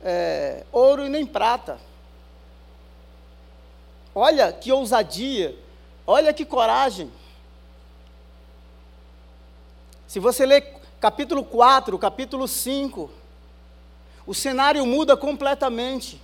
[0.03, 1.79] é, ouro e nem prata.
[4.19, 5.55] Olha que ousadia,
[6.07, 7.11] olha que coragem.
[10.07, 13.11] Se você ler capítulo 4, capítulo 5,
[14.25, 16.19] o cenário muda completamente.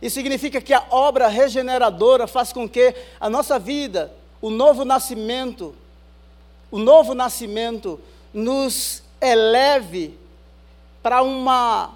[0.00, 5.76] Isso significa que a obra regeneradora faz com que a nossa vida, o novo nascimento,
[6.70, 8.00] o novo nascimento
[8.32, 10.18] nos eleve
[11.02, 11.92] para uma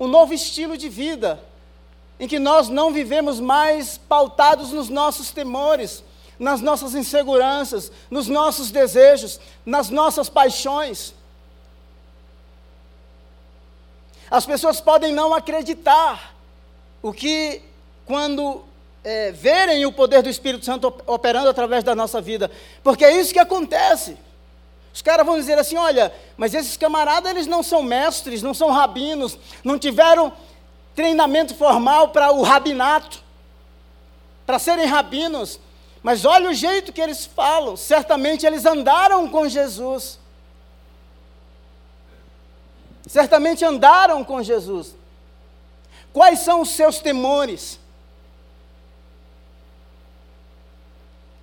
[0.00, 1.40] um novo estilo de vida,
[2.20, 6.04] em que nós não vivemos mais pautados nos nossos temores,
[6.38, 11.14] nas nossas inseguranças, nos nossos desejos, nas nossas paixões.
[14.30, 16.34] As pessoas podem não acreditar
[17.02, 17.62] o que,
[18.04, 18.62] quando
[19.02, 22.50] é, verem o poder do Espírito Santo operando através da nossa vida,
[22.84, 24.18] porque é isso que acontece.
[24.92, 28.70] Os caras vão dizer assim: olha, mas esses camaradas eles não são mestres, não são
[28.70, 30.32] rabinos, não tiveram
[30.94, 33.22] treinamento formal para o rabinato,
[34.46, 35.58] para serem rabinos.
[36.02, 37.76] Mas olha o jeito que eles falam.
[37.76, 40.18] Certamente eles andaram com Jesus.
[43.06, 44.94] Certamente andaram com Jesus.
[46.12, 47.78] Quais são os seus temores?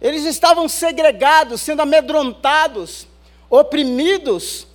[0.01, 3.07] Eles estavam segregados, sendo amedrontados,
[3.49, 4.67] oprimidos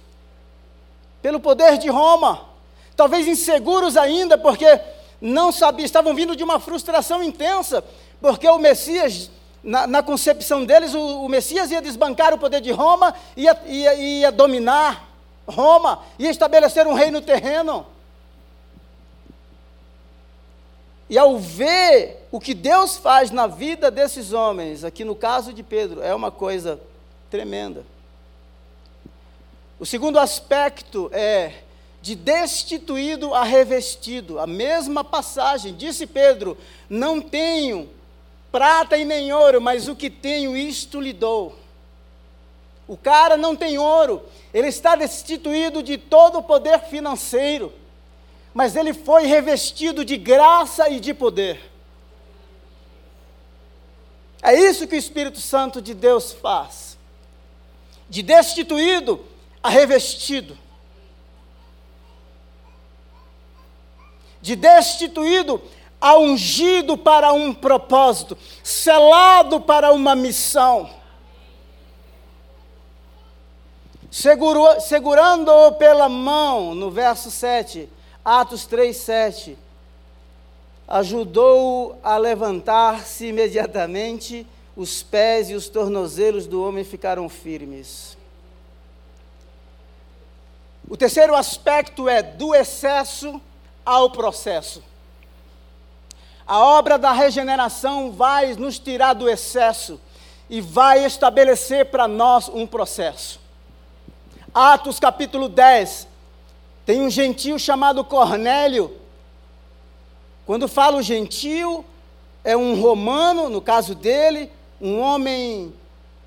[1.21, 2.52] pelo poder de Roma
[2.97, 4.81] talvez inseguros ainda, porque
[5.21, 7.85] não sabiam, estavam vindo de uma frustração intensa,
[8.21, 9.31] porque o Messias,
[9.63, 13.95] na, na concepção deles, o, o, Messias ia desbancar o poder de Roma, ia, ia,
[13.95, 15.09] ia dominar
[15.47, 17.87] Roma, ia estabelecer um reino terreno.
[21.09, 25.63] E ao ver o que Deus faz na vida desses homens, aqui no caso de
[25.63, 26.81] Pedro, é uma coisa
[27.31, 27.85] tremenda.
[29.79, 31.55] O segundo aspecto é
[32.03, 34.41] de destituído a revestido.
[34.41, 36.59] A mesma passagem, disse Pedro:
[36.91, 37.89] Não tenho
[38.51, 41.57] prata e nem ouro, mas o que tenho, isto lhe dou.
[42.89, 47.73] O cara não tem ouro, ele está destituído de todo o poder financeiro,
[48.53, 51.71] mas ele foi revestido de graça e de poder.
[54.43, 56.99] É isso que o Espírito Santo de Deus faz.
[58.11, 59.25] De destituído
[59.63, 60.59] a revestido.
[64.43, 65.63] De destituído
[66.01, 70.91] a ungido para um propósito, selado para uma missão.
[74.11, 77.89] Segurando-o pela mão, no verso 7,
[78.25, 79.59] Atos 3, 7,
[80.89, 88.19] ajudou-o a levantar-se imediatamente, os pés e os tornozelos do homem ficaram firmes.
[90.89, 93.41] O terceiro aspecto é do excesso
[93.85, 94.83] ao processo.
[96.47, 100.01] A obra da regeneração vai nos tirar do excesso
[100.51, 103.41] e vai estabelecer para nós um processo.
[104.55, 106.07] Atos capítulo 10,
[106.85, 108.95] tem um gentio chamado Cornélio.
[110.45, 111.85] Quando falo gentio,
[112.45, 115.73] é um romano, no caso dele, um homem,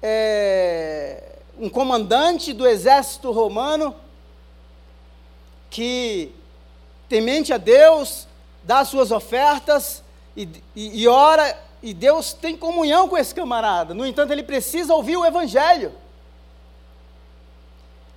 [0.02, 3.94] é, um comandante do exército romano,
[5.70, 6.34] que
[7.08, 8.28] temente a Deus,
[8.63, 10.04] dá suas ofertas
[10.36, 13.94] e, e, e ora, e Deus tem comunhão com esse camarada.
[13.94, 15.94] No entanto, ele precisa ouvir o Evangelho.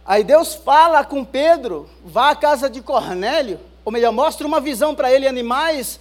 [0.04, 4.94] Aí Deus fala com Pedro, vá à casa de Cornélio, ou melhor, mostra uma visão
[4.94, 6.00] para ele, animais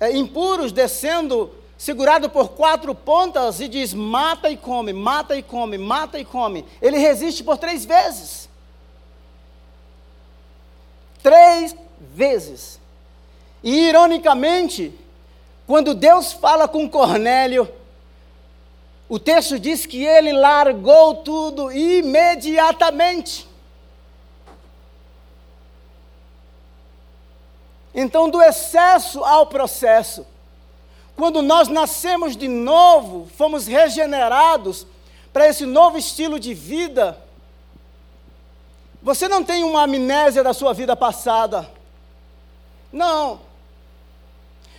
[0.00, 5.76] é, impuros descendo, segurado por quatro pontas, e diz: mata e come, mata e come,
[5.76, 6.64] mata e come.
[6.80, 8.48] Ele resiste por três vezes.
[11.22, 11.74] Três
[12.14, 12.80] vezes.
[13.62, 14.92] E, ironicamente,
[15.66, 17.70] quando Deus fala com Cornélio,
[19.08, 23.48] o texto diz que ele largou tudo imediatamente.
[27.94, 30.26] Então, do excesso ao processo.
[31.16, 34.84] Quando nós nascemos de novo, fomos regenerados
[35.32, 37.16] para esse novo estilo de vida,
[39.00, 41.70] você não tem uma amnésia da sua vida passada.
[42.94, 43.40] Não.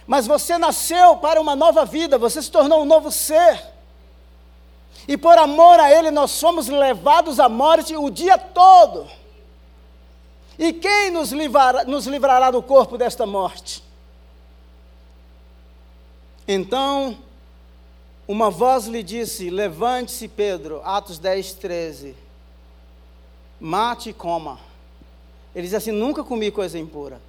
[0.07, 3.61] Mas você nasceu para uma nova vida, você se tornou um novo ser.
[5.05, 9.05] E por amor a Ele, nós somos levados à morte o dia todo.
[10.57, 13.83] E quem nos livrará, nos livrará do corpo desta morte?
[16.47, 17.17] Então,
[18.25, 22.15] uma voz lhe disse: Levante-se, Pedro, Atos 10, 13.
[23.59, 24.57] Mate e coma.
[25.53, 27.19] Ele diz assim: Nunca comi coisa impura.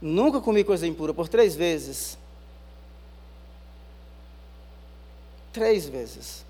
[0.00, 2.18] Nunca comi coisa impura por três vezes.
[5.52, 6.44] Três vezes.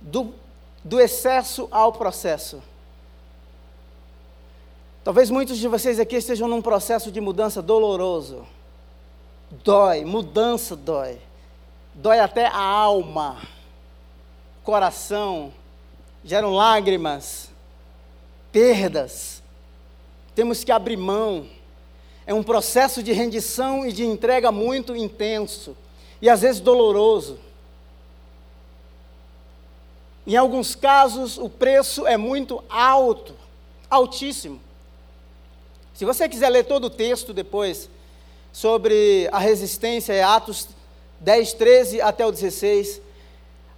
[0.00, 0.34] Do,
[0.82, 2.62] do excesso ao processo.
[5.04, 8.46] Talvez muitos de vocês aqui estejam num processo de mudança doloroso.
[9.50, 11.18] Dói, mudança dói.
[11.94, 13.42] Dói até a alma,
[14.64, 15.52] coração,
[16.24, 17.50] geram lágrimas,
[18.50, 19.42] perdas.
[20.34, 21.46] Temos que abrir mão
[22.26, 25.76] é um processo de rendição e de entrega muito intenso
[26.20, 27.38] e às vezes doloroso.
[30.26, 33.34] Em alguns casos, o preço é muito alto,
[33.90, 34.60] altíssimo.
[35.94, 37.90] Se você quiser ler todo o texto depois
[38.52, 40.68] sobre a resistência, é Atos
[41.20, 43.00] 10, 13 até o 16.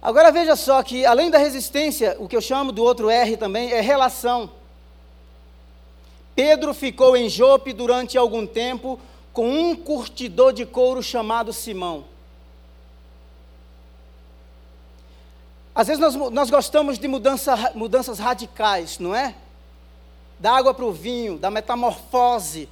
[0.01, 3.71] Agora veja só que, além da resistência, o que eu chamo do outro R também
[3.71, 4.51] é relação.
[6.35, 8.99] Pedro ficou em Jope durante algum tempo
[9.31, 12.05] com um curtidor de couro chamado Simão.
[15.73, 19.35] Às vezes nós, nós gostamos de mudança, mudanças radicais, não é?
[20.39, 22.69] Da água para o vinho, da metamorfose.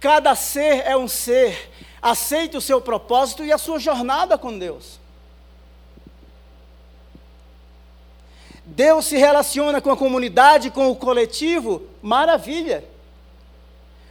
[0.00, 1.70] Cada ser é um ser,
[2.00, 5.00] aceite o seu propósito e a sua jornada com Deus.
[8.66, 12.84] Deus se relaciona com a comunidade, com o coletivo, maravilha.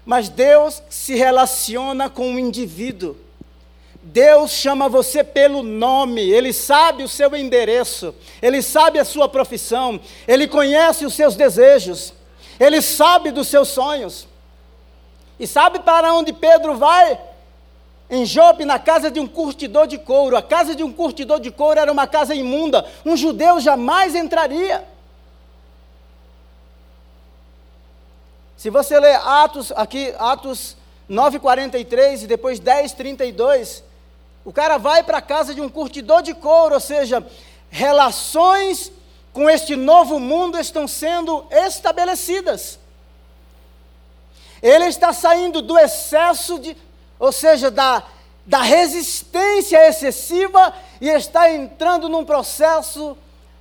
[0.06, 3.18] Mas Deus se relaciona com o indivíduo.
[4.04, 10.00] Deus chama você pelo nome, Ele sabe o seu endereço, Ele sabe a sua profissão,
[10.28, 12.14] Ele conhece os seus desejos,
[12.60, 14.28] Ele sabe dos seus sonhos.
[15.40, 17.18] E sabe para onde Pedro vai?
[18.14, 20.38] Em Jope, na casa de um curtidor de couro.
[20.38, 22.86] A casa de um curtidor de couro era uma casa imunda.
[23.04, 24.88] Um judeu jamais entraria.
[28.56, 30.78] Se você ler Atos, aqui, Atos
[31.10, 33.82] 9,43 e depois 10,32,
[34.46, 37.26] o cara vai para a casa de um curtidor de couro, ou seja,
[37.72, 38.92] relações
[39.34, 42.78] com este novo mundo estão sendo estabelecidas.
[44.62, 46.78] Ele está saindo do excesso de,
[47.24, 48.04] ou seja, da,
[48.46, 53.18] da resistência excessiva e está entrando num processo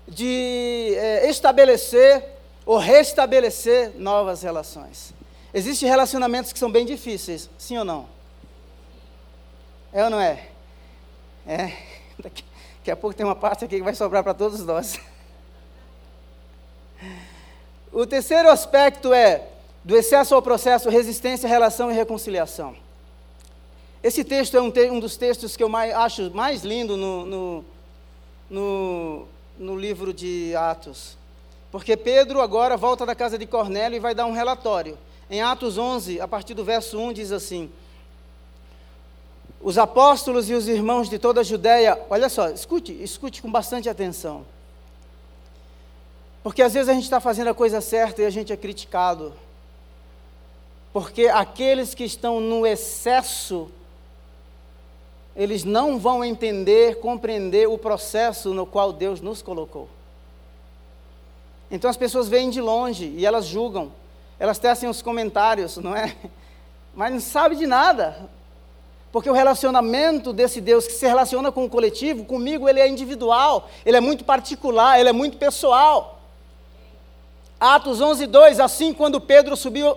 [0.08, 2.24] de é, estabelecer
[2.66, 5.14] ou restabelecer novas relações.
[5.54, 8.08] Existem relacionamentos que são bem difíceis, sim ou não?
[9.92, 10.48] É ou não é?
[11.46, 11.72] É.
[12.18, 12.44] Daqui,
[12.78, 14.98] daqui a pouco tem uma parte aqui que vai sobrar para todos nós.
[17.92, 19.48] O terceiro aspecto é
[19.84, 22.81] do excesso ao processo, resistência, relação e reconciliação.
[24.02, 27.24] Esse texto é um, te um dos textos que eu mais, acho mais lindo no,
[27.24, 27.64] no,
[28.50, 29.26] no,
[29.56, 31.16] no livro de Atos.
[31.70, 34.98] Porque Pedro agora volta da casa de Cornélio e vai dar um relatório.
[35.30, 37.70] Em Atos 11, a partir do verso 1, diz assim:
[39.60, 43.88] Os apóstolos e os irmãos de toda a Judéia, olha só, escute, escute com bastante
[43.88, 44.44] atenção.
[46.42, 49.32] Porque às vezes a gente está fazendo a coisa certa e a gente é criticado.
[50.92, 53.70] Porque aqueles que estão no excesso
[55.34, 59.88] eles não vão entender, compreender o processo no qual Deus nos colocou.
[61.70, 63.90] Então as pessoas vêm de longe e elas julgam,
[64.38, 66.14] elas tecem os comentários, não é?
[66.94, 68.28] Mas não sabe de nada.
[69.10, 73.68] Porque o relacionamento desse Deus que se relaciona com o coletivo, comigo ele é individual,
[73.84, 76.20] ele é muito particular, ele é muito pessoal.
[77.58, 79.96] Atos 11, 2, assim quando Pedro subiu,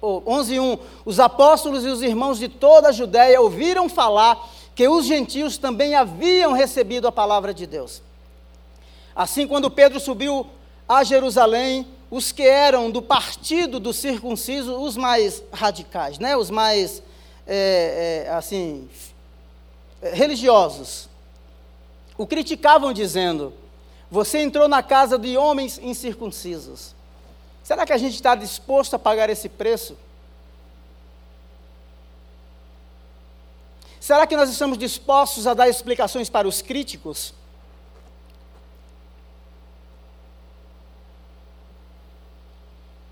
[0.00, 4.88] oh, 11, 1, os apóstolos e os irmãos de toda a Judéia ouviram falar que
[4.88, 8.02] os gentios também haviam recebido a palavra de Deus.
[9.14, 10.46] Assim, quando Pedro subiu
[10.88, 16.36] a Jerusalém, os que eram do partido do circunciso, os mais radicais, né?
[16.36, 17.02] os mais,
[17.46, 18.88] é, é, assim,
[20.02, 21.08] religiosos,
[22.16, 23.52] o criticavam dizendo:
[24.10, 26.94] Você entrou na casa de homens incircuncisos.
[27.62, 29.96] Será que a gente está disposto a pagar esse preço?
[34.10, 37.32] Será que nós estamos dispostos a dar explicações para os críticos?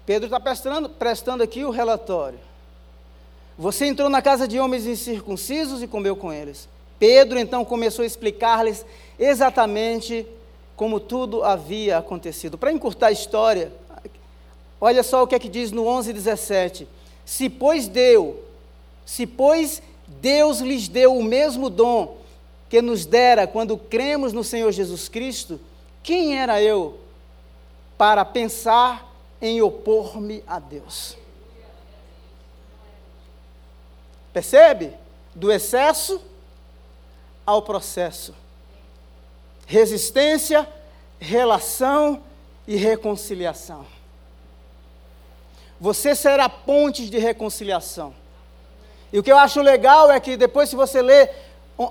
[0.04, 2.40] Pedro está prestando, prestando aqui o relatório.
[3.56, 6.68] Você entrou na casa de homens incircuncisos e comeu com eles.
[6.98, 8.84] Pedro então começou a explicar-lhes
[9.20, 10.26] exatamente
[10.74, 12.58] como tudo havia acontecido.
[12.58, 13.72] Para encurtar a história,
[14.80, 16.88] olha só o que é que diz no 11:17.
[17.24, 18.42] Se pois deu,
[19.06, 22.16] se pois Deus lhes deu o mesmo dom
[22.68, 25.60] que nos dera quando cremos no Senhor Jesus Cristo,
[26.02, 26.98] quem era eu
[27.96, 31.16] para pensar em opor-me a Deus?
[34.32, 34.92] Percebe?
[35.34, 36.20] Do excesso
[37.46, 38.34] ao processo.
[39.66, 40.68] Resistência,
[41.18, 42.22] relação
[42.66, 43.86] e reconciliação.
[45.80, 48.14] Você será ponte de reconciliação.
[49.12, 51.30] E o que eu acho legal é que depois, se você ler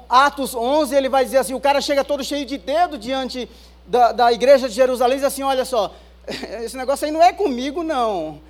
[0.10, 3.50] Atos 11, ele vai dizer assim: o cara chega todo cheio de dedo diante
[3.86, 5.94] da, da igreja de Jerusalém e diz assim: olha só,
[6.64, 8.42] esse negócio aí não é comigo, não.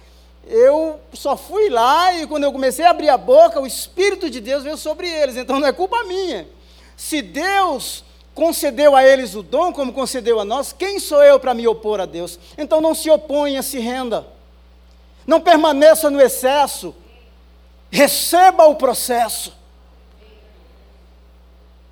[0.48, 4.42] eu só fui lá e quando eu comecei a abrir a boca, o Espírito de
[4.42, 6.48] Deus veio sobre eles, então não é culpa minha.
[6.96, 8.04] Se Deus
[8.34, 12.00] concedeu a eles o dom, como concedeu a nós, quem sou eu para me opor
[12.00, 12.40] a Deus?
[12.58, 14.28] Então não se oponha, se renda.
[15.26, 16.96] Não permaneça no excesso.
[17.92, 19.56] Receba o processo.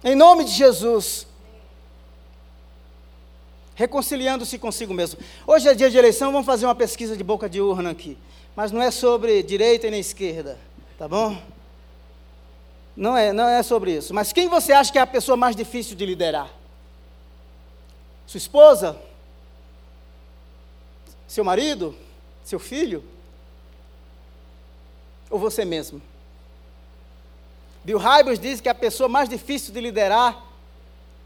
[0.04, 1.26] Em nome de Jesus.
[3.76, 5.20] Reconciliando-se consigo mesmo.
[5.46, 8.18] Hoje é dia de eleição, vamos fazer uma pesquisa de boca de urna aqui
[8.56, 10.58] mas não é sobre direita e nem esquerda,
[10.98, 11.38] tá bom?
[12.96, 14.14] Não é, não é sobre isso.
[14.14, 16.50] Mas quem você acha que é a pessoa mais difícil de liderar?
[18.26, 18.98] Sua esposa?
[21.28, 21.94] Seu marido?
[22.46, 23.04] Seu filho?
[25.30, 26.02] Ou você mesmo?
[27.84, 30.44] Bill Hybels diz que a pessoa mais difícil de liderar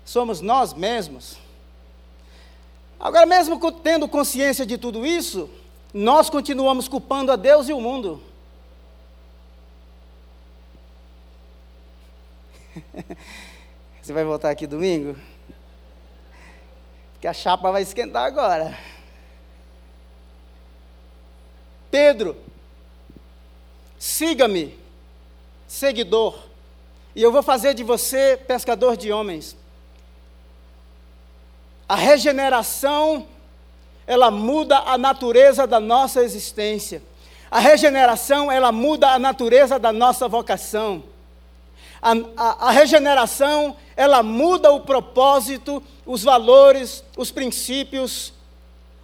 [0.03, 1.37] somos nós mesmos.
[2.99, 5.49] Agora, mesmo tendo consciência de tudo isso,
[5.93, 8.21] nós continuamos culpando a Deus e o mundo.
[14.01, 15.15] Você vai voltar aqui domingo?
[17.13, 18.77] Porque a chapa vai esquentar agora.
[21.89, 22.35] Pedro,
[23.99, 24.75] siga-me,
[25.67, 26.39] seguidor,
[27.15, 29.55] e eu vou fazer de você pescador de homens.
[31.87, 33.27] A regeneração
[34.09, 36.99] ela muda a natureza da nossa existência.
[37.51, 41.03] A regeneração, ela muda a natureza da nossa vocação.
[42.01, 48.33] A, a, a, regeneração, ela muda o propósito, os valores, os princípios,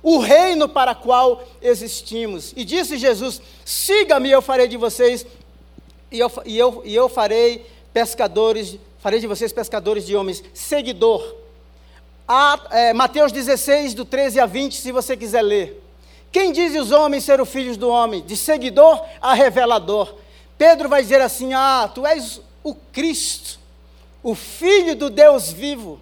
[0.06, 2.54] o reino para qual existimos.
[2.56, 5.26] E disse Jesus: siga-me, eu farei de vocês,
[6.12, 11.44] e eu, e, eu, e eu farei pescadores, farei de vocês pescadores de homens, seguidor
[12.28, 15.82] a, é, Mateus 16, do 13 a 20, se você quiser ler.
[16.32, 18.22] Quem diz os homens ser os filhos do homem?
[18.22, 20.14] De seguidor a revelador.
[20.56, 23.60] Pedro vai dizer assim: Ah, tu és o Cristo,
[24.22, 26.00] o Filho do Deus vivo.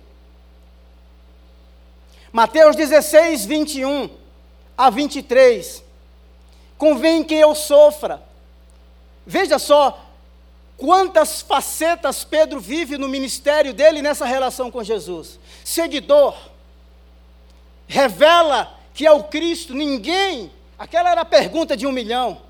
[2.34, 4.10] Mateus 16, 21
[4.78, 5.82] a 23.
[6.78, 8.22] Convém que eu sofra.
[9.26, 10.04] Veja só,
[10.78, 15.40] Quantas facetas Pedro vive no ministério dele nessa relação com Jesus?
[15.64, 16.36] Seguidor,
[17.88, 22.42] revela que é o Cristo, ninguém, aquela era a pergunta de um milhão.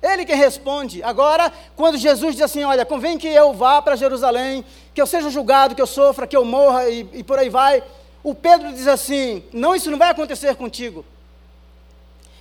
[0.00, 1.02] Ele quem responde.
[1.02, 5.30] Agora, quando Jesus diz assim: Olha, convém que eu vá para Jerusalém, que eu seja
[5.30, 7.82] julgado, que eu sofra, que eu morra e, e por aí vai.
[8.22, 11.04] O Pedro diz assim: Não, isso não vai acontecer contigo.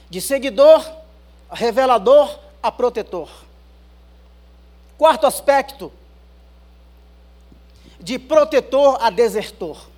[0.09, 0.85] De seguidor
[1.49, 3.29] a revelador a protetor.
[4.97, 5.91] Quarto aspecto,
[7.99, 9.89] de protetor a desertor.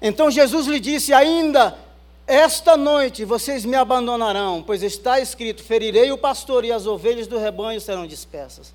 [0.00, 1.78] Então Jesus lhe disse: Ainda
[2.26, 7.38] esta noite vocês me abandonarão, pois está escrito: Ferirei o pastor e as ovelhas do
[7.38, 8.72] rebanho serão dispersas.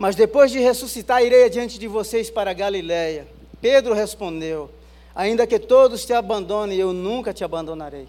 [0.00, 3.28] Mas depois de ressuscitar, irei adiante de vocês para Galiléia.
[3.60, 4.70] Pedro respondeu:
[5.14, 8.08] Ainda que todos te abandonem, eu nunca te abandonarei.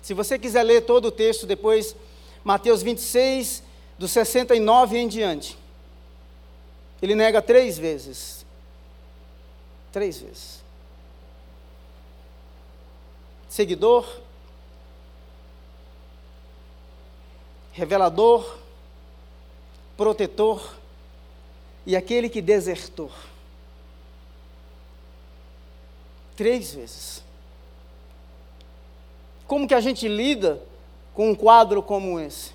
[0.00, 1.96] Se você quiser ler todo o texto depois,
[2.44, 3.64] Mateus 26,
[3.98, 5.58] do 69 em diante.
[7.02, 8.46] Ele nega três vezes.
[9.90, 10.62] Três vezes.
[13.48, 14.06] Seguidor,
[17.72, 18.64] revelador,
[19.96, 20.74] protetor
[21.84, 23.10] e aquele que desertou.
[26.36, 27.24] Três vezes.
[29.46, 30.60] Como que a gente lida
[31.14, 32.54] com um quadro como esse?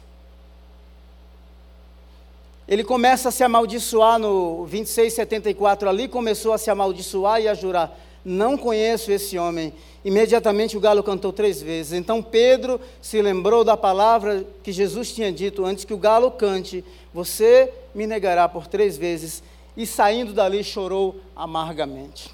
[2.68, 7.98] Ele começa a se amaldiçoar no 2674 ali, começou a se amaldiçoar e a jurar:
[8.24, 9.74] Não conheço esse homem.
[10.06, 11.94] Imediatamente o galo cantou três vezes.
[11.94, 16.84] Então Pedro se lembrou da palavra que Jesus tinha dito antes que o galo cante:
[17.14, 19.44] Você me negará por três vezes.
[19.76, 22.30] E saindo dali chorou amargamente.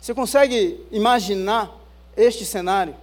[0.00, 1.76] Você consegue imaginar
[2.16, 2.94] este cenário?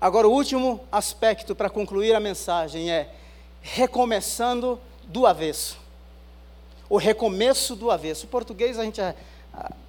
[0.00, 3.14] Agora, o último aspecto para concluir a mensagem é
[3.60, 5.81] recomeçando do avesso.
[6.92, 8.26] O recomeço do avesso.
[8.26, 9.14] O português, a gente, a,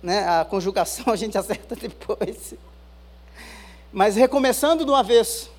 [0.02, 2.54] né, a conjugação a gente acerta depois.
[3.92, 5.52] Mas recomeçando do avesso.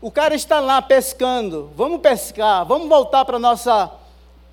[0.00, 1.68] O cara está lá pescando.
[1.74, 3.90] Vamos pescar, vamos voltar para a nossa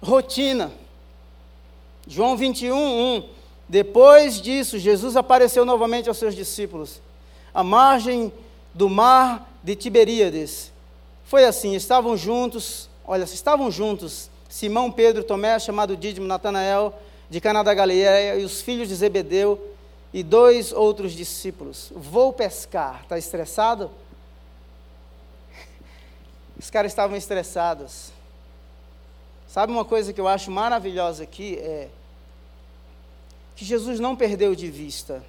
[0.02, 0.72] rotina.
[2.08, 2.76] João 21,
[3.18, 3.30] 1.
[3.68, 7.00] Depois disso, Jesus apareceu novamente aos seus discípulos,
[7.54, 8.34] à margem
[8.74, 10.74] do mar de Tiberíades.
[11.24, 16.94] Foi assim, estavam juntos, olha, estavam juntos Simão, Pedro, Tomé, chamado Dídimo, Natanael
[17.30, 19.74] de Caná da Galileia e os filhos de Zebedeu
[20.12, 21.94] e dois outros discípulos.
[21.96, 23.02] Vou pescar.
[23.04, 23.92] Está estressado?
[26.60, 28.12] Os caras estavam estressados.
[29.48, 31.90] Sabe uma coisa que eu acho maravilhosa aqui é
[33.56, 35.24] que Jesus não perdeu de vista.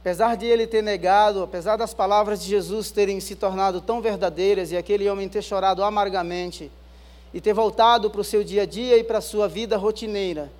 [0.00, 4.70] Apesar de ele ter negado, apesar das palavras de Jesus terem se tornado tão verdadeiras
[4.70, 6.70] e aquele homem ter chorado amargamente
[7.34, 10.52] e ter voltado para o seu dia a dia e para a sua vida rotineira,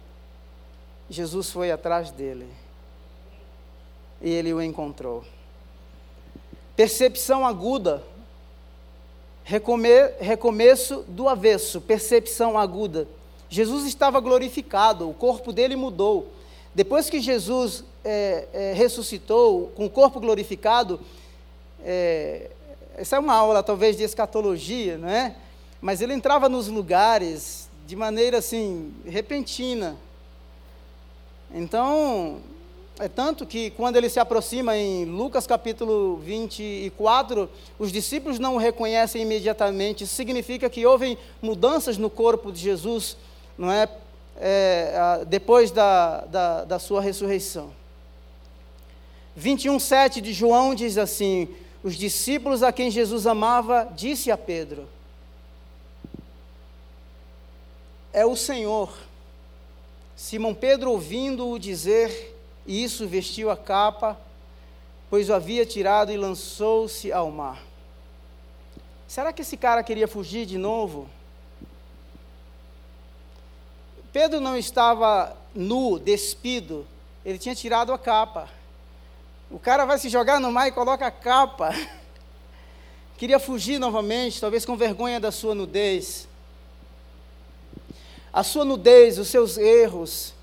[1.08, 2.48] Jesus foi atrás dele
[4.20, 5.24] e ele o encontrou.
[6.74, 8.02] Percepção aguda,
[9.44, 13.06] recome, recomeço do avesso, percepção aguda.
[13.48, 16.32] Jesus estava glorificado, o corpo dele mudou.
[16.74, 20.98] Depois que Jesus é, é, ressuscitou com o corpo glorificado,
[21.84, 22.50] é,
[22.96, 25.36] essa é uma aula talvez de escatologia, não é?
[25.84, 29.98] Mas ele entrava nos lugares de maneira assim repentina.
[31.52, 32.38] Então,
[32.98, 38.58] é tanto que quando ele se aproxima em Lucas capítulo 24, os discípulos não o
[38.58, 40.04] reconhecem imediatamente.
[40.04, 43.18] Isso significa que houve mudanças no corpo de Jesus,
[43.58, 43.86] não é?
[44.38, 47.70] é depois da, da, da sua ressurreição.
[49.36, 51.46] 21, 7 de João diz assim:
[51.82, 54.93] Os discípulos a quem Jesus amava, disse a Pedro:
[58.14, 58.96] É o Senhor.
[60.14, 64.16] Simão Pedro, ouvindo-o dizer, isso vestiu a capa,
[65.10, 67.60] pois o havia tirado e lançou-se ao mar.
[69.08, 71.10] Será que esse cara queria fugir de novo?
[74.12, 76.86] Pedro não estava nu, despido,
[77.24, 78.48] ele tinha tirado a capa.
[79.50, 81.70] O cara vai se jogar no mar e coloca a capa.
[83.18, 86.28] Queria fugir novamente, talvez com vergonha da sua nudez.
[88.34, 90.34] A sua nudez, os seus erros,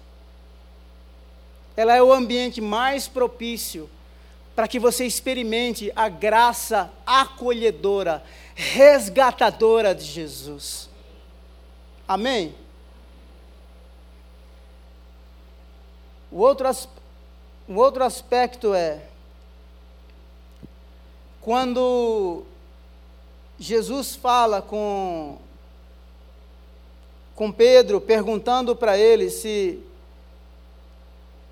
[1.75, 3.89] ela é o ambiente mais propício
[4.55, 8.23] para que você experimente a graça acolhedora,
[8.55, 10.89] resgatadora de Jesus.
[12.07, 12.55] Amém?
[16.31, 16.69] O outro,
[17.67, 19.01] um outro aspecto é
[21.41, 22.45] quando
[23.59, 25.39] Jesus fala com,
[27.35, 29.79] com Pedro, perguntando para ele se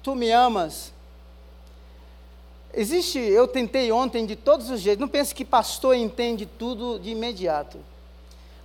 [0.02, 0.94] Tu me amas?
[2.74, 7.10] Existe, eu tentei ontem de todos os jeitos, não pense que pastor entende tudo de
[7.10, 7.78] imediato.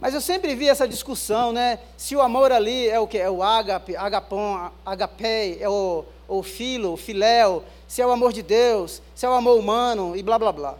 [0.01, 1.79] Mas eu sempre vi essa discussão, né?
[1.97, 3.19] Se o amor ali é o que?
[3.19, 8.33] É o ágape, agapon, agapei, é o, o filo, o filéu, se é o amor
[8.33, 10.75] de Deus, se é o amor humano e blá blá blá.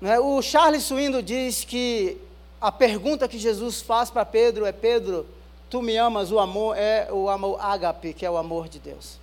[0.00, 0.18] Né?
[0.20, 2.16] O Charles Swindoll diz que
[2.62, 5.26] a pergunta que Jesus faz para Pedro é: Pedro,
[5.68, 9.18] tu me amas, o amor é o amor ágape, que é o amor de Deus.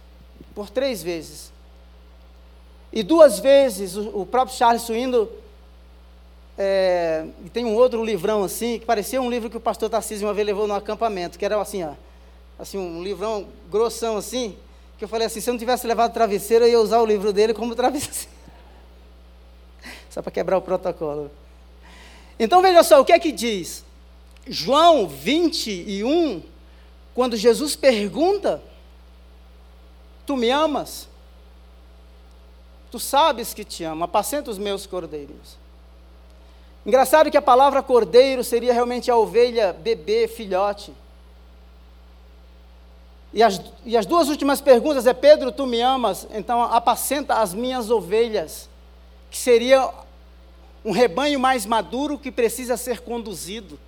[0.54, 1.54] Por três vezes.
[2.92, 5.32] E duas vezes o, o próprio Charles Swindoll
[6.58, 10.34] é, tem um outro livrão assim, que parecia um livro que o pastor Tarcísio uma
[10.34, 11.94] vez levou no acampamento, que era assim, ó,
[12.58, 14.58] assim, um livrão grossão assim,
[14.98, 17.32] que eu falei assim, se eu não tivesse levado travesseiro, eu ia usar o livro
[17.32, 18.28] dele como travesseiro.
[20.10, 21.32] Só para quebrar o protocolo.
[22.40, 23.84] Então veja só, o que é que diz?
[24.48, 26.42] João 21,
[27.14, 28.64] quando Jesus pergunta:
[30.26, 31.10] Tu me amas?
[32.90, 35.58] Tu sabes que te amo, apacenta os meus cordeiros.
[36.86, 40.94] Engraçado que a palavra cordeiro seria realmente a ovelha, bebê, filhote.
[43.32, 46.26] E as, e as duas últimas perguntas é: Pedro, tu me amas?
[46.32, 48.70] Então apacenta as minhas ovelhas,
[49.30, 49.92] que seria
[50.84, 53.80] um rebanho mais maduro que precisa ser conduzido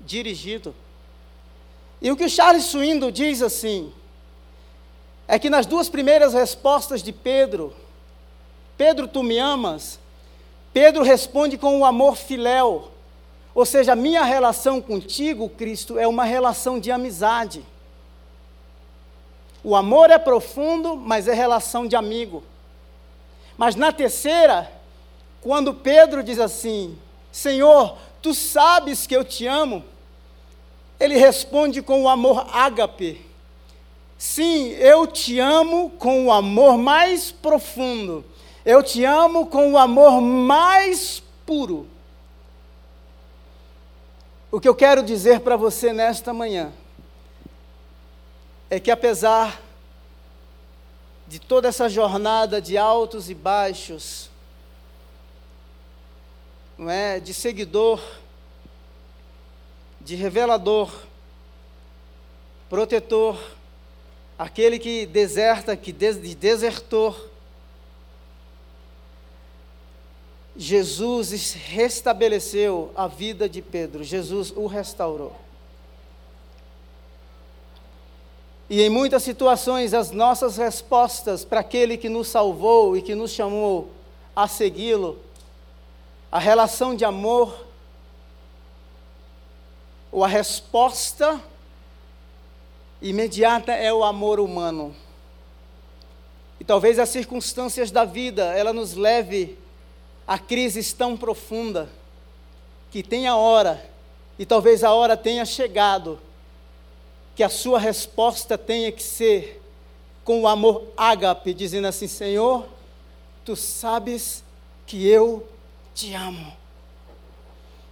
[0.00, 0.74] dirigido.
[2.00, 3.92] E o que o Charles Swindoll diz assim,
[5.26, 7.72] é que nas duas primeiras respostas de Pedro,
[8.76, 9.98] Pedro, tu me amas?
[10.72, 12.90] Pedro responde com o amor filéu,
[13.54, 17.64] ou seja, minha relação contigo, Cristo, é uma relação de amizade.
[19.62, 22.42] O amor é profundo, mas é relação de amigo.
[23.56, 24.70] Mas na terceira,
[25.44, 26.98] quando Pedro diz assim:
[27.30, 29.84] Senhor, tu sabes que eu te amo,
[30.98, 33.24] ele responde com o amor ágape.
[34.16, 38.24] Sim, eu te amo com o amor mais profundo.
[38.64, 41.86] Eu te amo com o amor mais puro.
[44.50, 46.72] O que eu quero dizer para você nesta manhã
[48.70, 49.60] é que apesar
[51.26, 54.30] de toda essa jornada de altos e baixos,
[56.76, 58.00] não é, de seguidor
[60.04, 60.92] de revelador,
[62.68, 63.40] protetor,
[64.38, 67.30] aquele que deserta, que de desertor.
[70.54, 75.34] Jesus restabeleceu a vida de Pedro, Jesus o restaurou.
[78.68, 83.30] E em muitas situações, as nossas respostas para aquele que nos salvou e que nos
[83.30, 83.90] chamou
[84.36, 85.18] a segui-lo,
[86.34, 87.64] a relação de amor,
[90.10, 91.40] ou a resposta
[93.00, 94.96] imediata é o amor humano.
[96.58, 99.56] E talvez as circunstâncias da vida, ela nos leve
[100.26, 101.88] a crises tão profunda
[102.90, 103.88] que tem a hora,
[104.36, 106.18] e talvez a hora tenha chegado,
[107.36, 109.62] que a sua resposta tenha que ser
[110.24, 112.66] com o amor ágape, dizendo assim: Senhor,
[113.44, 114.42] tu sabes
[114.84, 115.53] que eu
[115.94, 116.52] te amo.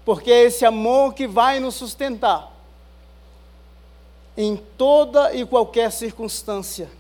[0.05, 2.53] Porque é esse amor que vai nos sustentar
[4.36, 6.90] em toda e qualquer circunstância.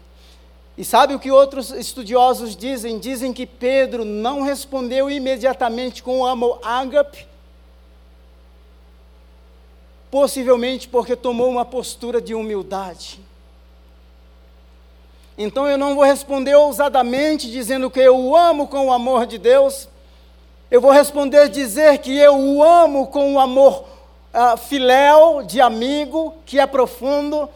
[0.76, 2.98] E sabe o que outros estudiosos dizem?
[2.98, 7.26] Dizem que Pedro não respondeu imediatamente com o amor ágape,
[10.10, 13.20] possivelmente porque tomou uma postura de humildade.
[15.36, 19.38] Então eu não vou responder ousadamente dizendo que eu o amo com o amor de
[19.38, 19.88] Deus,
[20.72, 23.84] eu vou responder dizer que eu o amo com o amor
[24.32, 27.46] uh, filéu, de amigo, que é profundo,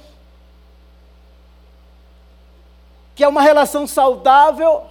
[3.15, 4.85] que é uma relação saudável,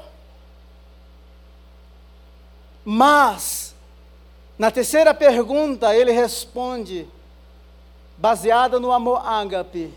[2.84, 3.76] mas,
[4.58, 7.08] na terceira pergunta, ele responde,
[8.18, 9.94] baseada no amor ágape,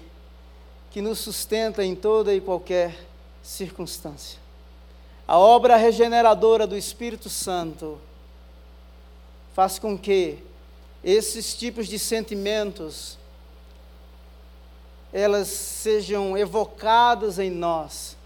[0.91, 2.95] que nos sustenta em toda e qualquer
[3.43, 4.39] circunstância.
[5.26, 7.99] A obra regeneradora do Espírito Santo
[9.59, 10.39] faz com que
[11.03, 13.19] esses tipos de sentimentos
[15.13, 18.17] elas sejam evocados em nós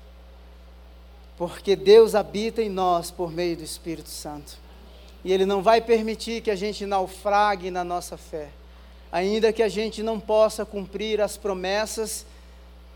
[1.38, 4.58] porque Deus habita em nós por meio do Espírito Santo.
[5.24, 8.50] E Ele não vai permitir que a gente naufrague na nossa fé,
[9.10, 12.26] ainda que a gente não possa cumprir as promessas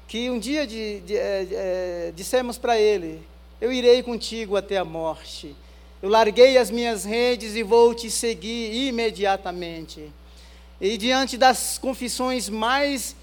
[0.06, 3.26] que um dia de, de, é, é, dissemos para Ele:
[3.62, 5.56] Eu irei contigo até a morte.
[6.02, 10.12] Eu larguei as minhas redes e vou te seguir imediatamente.
[10.80, 13.16] E diante das confissões mais,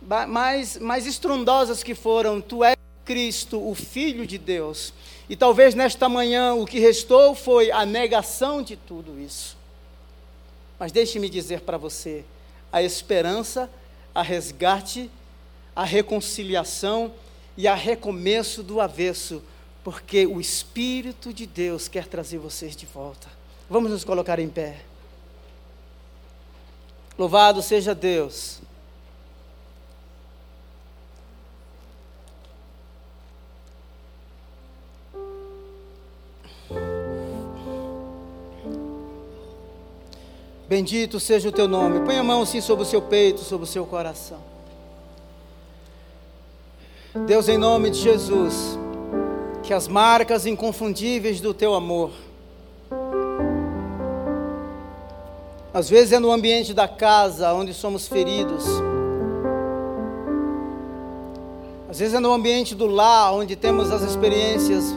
[0.00, 4.94] mais, mais estrondosas que foram, Tu és Cristo, o Filho de Deus.
[5.28, 9.56] E talvez nesta manhã o que restou foi a negação de tudo isso.
[10.78, 12.24] Mas deixe-me dizer para você:
[12.72, 13.70] a esperança,
[14.14, 15.10] a resgate,
[15.74, 17.12] a reconciliação
[17.56, 19.42] e a recomeço do avesso,
[19.86, 23.28] porque o Espírito de Deus quer trazer vocês de volta.
[23.70, 24.80] Vamos nos colocar em pé.
[27.16, 28.60] Louvado seja Deus
[40.68, 42.04] Bendito seja o teu nome.
[42.04, 44.42] Põe a mão assim sobre o seu peito, sobre o seu coração.
[47.24, 48.76] Deus, em nome de Jesus,
[49.66, 52.12] que as marcas inconfundíveis do teu amor,
[55.74, 58.64] às vezes é no ambiente da casa onde somos feridos,
[61.90, 64.94] às vezes é no ambiente do lar onde temos as experiências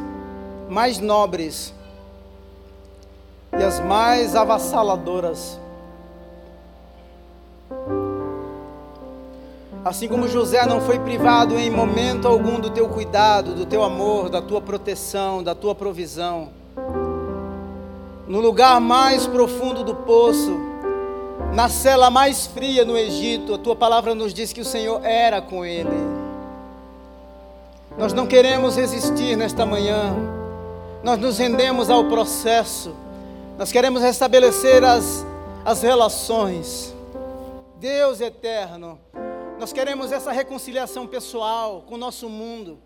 [0.70, 1.74] mais nobres
[3.51, 5.59] e as mais avassaladoras.
[9.84, 14.30] Assim como José não foi privado em momento algum do teu cuidado, do teu amor,
[14.30, 16.49] da tua proteção, da tua provisão.
[18.27, 20.59] No lugar mais profundo do poço,
[21.53, 25.41] na cela mais fria no Egito, a tua palavra nos diz que o Senhor era
[25.41, 25.89] com ele.
[27.97, 30.13] Nós não queremos resistir nesta manhã,
[31.03, 32.93] nós nos rendemos ao processo
[33.59, 35.25] nós queremos restabelecer as,
[35.65, 36.95] as relações.
[37.75, 38.97] Deus eterno,
[39.60, 42.80] nós queremos essa reconciliação pessoal com o nosso mundo,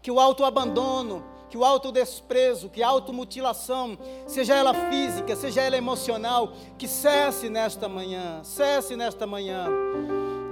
[0.00, 6.52] que o autoabandono, que o autodesprezo, que a automutilação, seja ela física, seja ela emocional,
[6.78, 9.66] que cesse nesta manhã, cesse nesta manhã.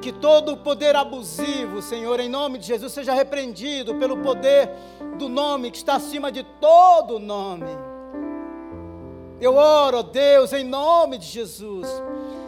[0.03, 4.71] Que todo o poder abusivo, Senhor, em nome de Jesus, seja repreendido pelo poder
[5.17, 7.71] do nome que está acima de todo nome.
[9.41, 11.87] Eu oro, Deus, em nome de Jesus.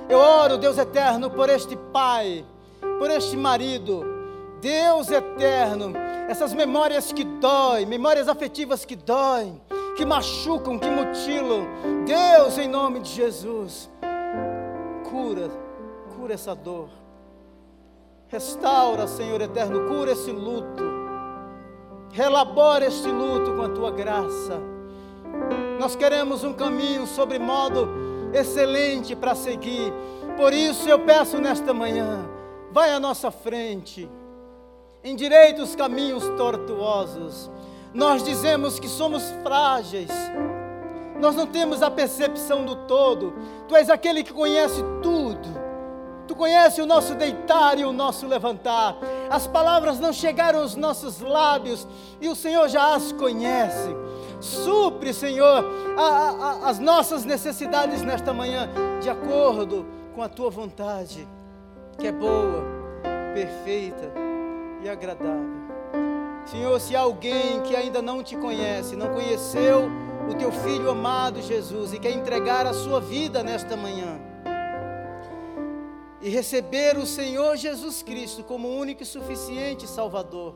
[0.08, 2.44] Eu oro, Deus eterno, por este pai,
[2.98, 4.04] por este marido.
[4.60, 5.92] Deus eterno,
[6.28, 9.60] essas memórias que doem, memórias afetivas que doem,
[9.96, 11.66] que machucam, que mutilam.
[12.04, 13.90] Deus, em nome de Jesus,
[15.10, 15.50] cura,
[16.16, 16.88] cura essa dor.
[18.28, 20.84] Restaura, Senhor eterno, cura esse luto.
[22.12, 24.60] Relabora este luto com a tua graça.
[25.80, 27.88] Nós queremos um caminho sobre modo
[28.32, 29.92] excelente para seguir.
[30.36, 32.28] Por isso eu peço nesta manhã,
[32.72, 34.08] vai à nossa frente,
[35.02, 37.50] endireita os caminhos tortuosos.
[37.92, 40.10] Nós dizemos que somos frágeis,
[41.20, 43.34] nós não temos a percepção do todo.
[43.68, 45.70] Tu és aquele que conhece tudo.
[46.26, 48.96] Tu conhece o nosso deitar e o nosso levantar.
[49.28, 51.86] As palavras não chegaram aos nossos lábios
[52.20, 53.94] e o Senhor já as conhece.
[54.40, 55.64] Supre, Senhor,
[55.98, 58.70] a, a, as nossas necessidades nesta manhã,
[59.02, 61.28] de acordo com a tua vontade,
[62.00, 62.64] que é boa,
[63.34, 64.10] perfeita
[64.82, 65.60] e agradável.
[66.46, 69.88] Senhor, se alguém que ainda não te conhece, não conheceu
[70.28, 74.18] o teu filho amado Jesus e quer entregar a sua vida nesta manhã
[76.22, 80.54] e receber o Senhor Jesus Cristo como único e suficiente Salvador,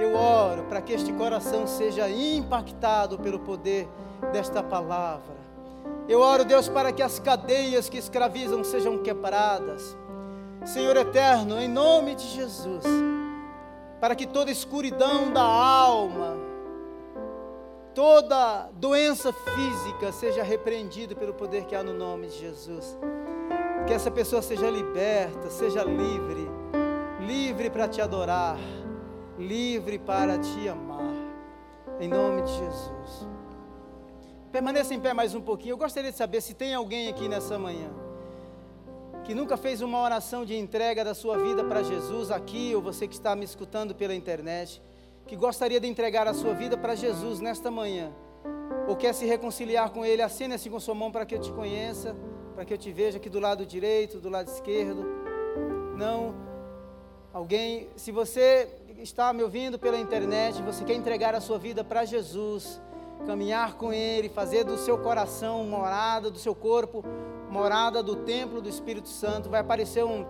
[0.00, 3.88] eu oro para que este coração seja impactado pelo poder
[4.32, 5.36] desta palavra.
[6.08, 9.96] Eu oro, Deus, para que as cadeias que escravizam sejam quebradas.
[10.66, 12.84] Senhor eterno, em nome de Jesus,
[14.00, 16.36] para que toda escuridão da alma,
[17.94, 22.98] toda doença física seja repreendida pelo poder que há no nome de Jesus.
[23.86, 26.50] Que essa pessoa seja liberta, seja livre,
[27.20, 28.58] livre para te adorar
[29.38, 31.14] livre para te amar.
[32.00, 33.28] Em nome de Jesus.
[34.50, 35.72] Permaneça em pé mais um pouquinho.
[35.72, 37.90] Eu gostaria de saber se tem alguém aqui nessa manhã
[39.26, 43.08] que nunca fez uma oração de entrega da sua vida para Jesus aqui, ou você
[43.08, 44.80] que está me escutando pela internet,
[45.26, 48.12] que gostaria de entregar a sua vida para Jesus nesta manhã,
[48.86, 51.50] ou quer se reconciliar com Ele, acene assim com sua mão para que eu te
[51.50, 52.14] conheça,
[52.54, 55.04] para que eu te veja aqui do lado direito, do lado esquerdo.
[55.96, 56.32] Não,
[57.34, 58.68] alguém, se você
[58.98, 62.80] está me ouvindo pela internet, você quer entregar a sua vida para Jesus,
[63.26, 67.04] caminhar com Ele, fazer do seu coração morada, do seu corpo
[67.50, 70.26] morada do templo do Espírito Santo, vai aparecer um,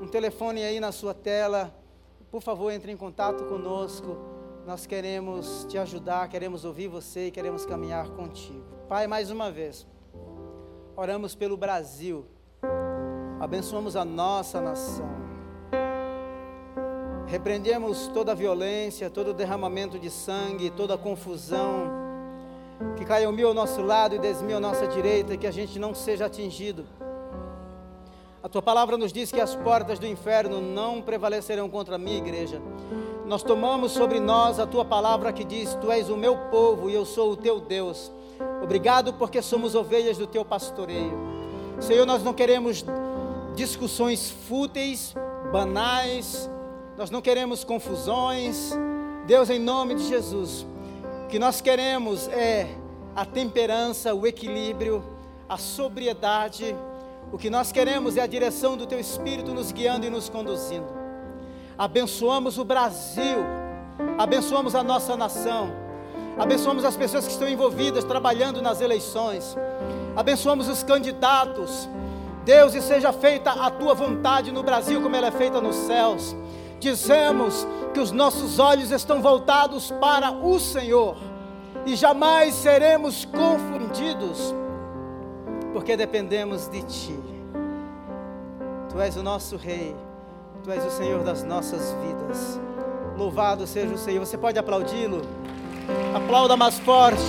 [0.00, 1.74] um telefone aí na sua tela.
[2.30, 4.16] Por favor, entre em contato conosco.
[4.66, 8.64] Nós queremos te ajudar, queremos ouvir você e queremos caminhar contigo.
[8.88, 9.86] Pai, mais uma vez,
[10.96, 12.26] oramos pelo Brasil,
[13.38, 15.08] abençoamos a nossa nação.
[17.26, 22.05] Repreendemos toda a violência, todo o derramamento de sangue, toda a confusão.
[22.96, 25.50] Que caiam mil ao nosso lado e dez mil à nossa direita, e que a
[25.50, 26.84] gente não seja atingido.
[28.42, 32.18] A tua palavra nos diz que as portas do inferno não prevalecerão contra a minha
[32.18, 32.62] igreja.
[33.26, 36.94] Nós tomamos sobre nós a tua palavra que diz: Tu és o meu povo e
[36.94, 38.12] eu sou o teu Deus.
[38.62, 41.12] Obrigado porque somos ovelhas do teu pastoreio.
[41.80, 42.84] Senhor, nós não queremos
[43.56, 45.12] discussões fúteis,
[45.50, 46.48] banais,
[46.96, 48.72] nós não queremos confusões.
[49.26, 50.64] Deus, em nome de Jesus,
[51.26, 52.68] o que nós queremos é
[53.16, 55.02] a temperança, o equilíbrio,
[55.48, 56.76] a sobriedade.
[57.32, 60.86] O que nós queremos é a direção do Teu Espírito nos guiando e nos conduzindo.
[61.76, 63.38] Abençoamos o Brasil,
[64.16, 65.72] abençoamos a nossa nação,
[66.38, 69.56] abençoamos as pessoas que estão envolvidas trabalhando nas eleições,
[70.14, 71.88] abençoamos os candidatos.
[72.44, 76.36] Deus, e seja feita a tua vontade no Brasil como ela é feita nos céus
[76.78, 81.16] dizemos que os nossos olhos estão voltados para o Senhor
[81.84, 84.54] e jamais seremos confundidos,
[85.72, 87.18] porque dependemos de Ti.
[88.90, 89.94] Tu és o nosso Rei,
[90.64, 92.60] Tu és o Senhor das nossas vidas.
[93.16, 94.26] Louvado seja o Senhor.
[94.26, 95.22] Você pode aplaudi-lo?
[96.14, 97.22] Aplauda mais forte.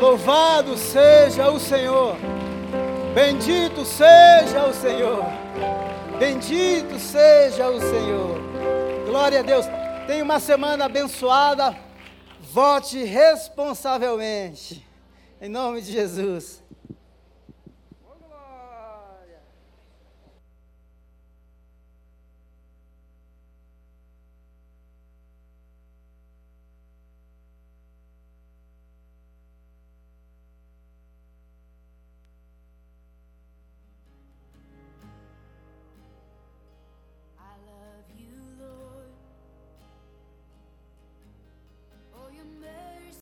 [0.00, 2.16] Louvado seja o Senhor.
[3.14, 5.24] Bendito seja o Senhor.
[6.20, 8.38] Bendito seja o Senhor.
[9.06, 9.64] Glória a Deus.
[10.06, 11.74] Tenha uma semana abençoada.
[12.52, 14.86] Vote responsavelmente.
[15.40, 16.59] Em nome de Jesus.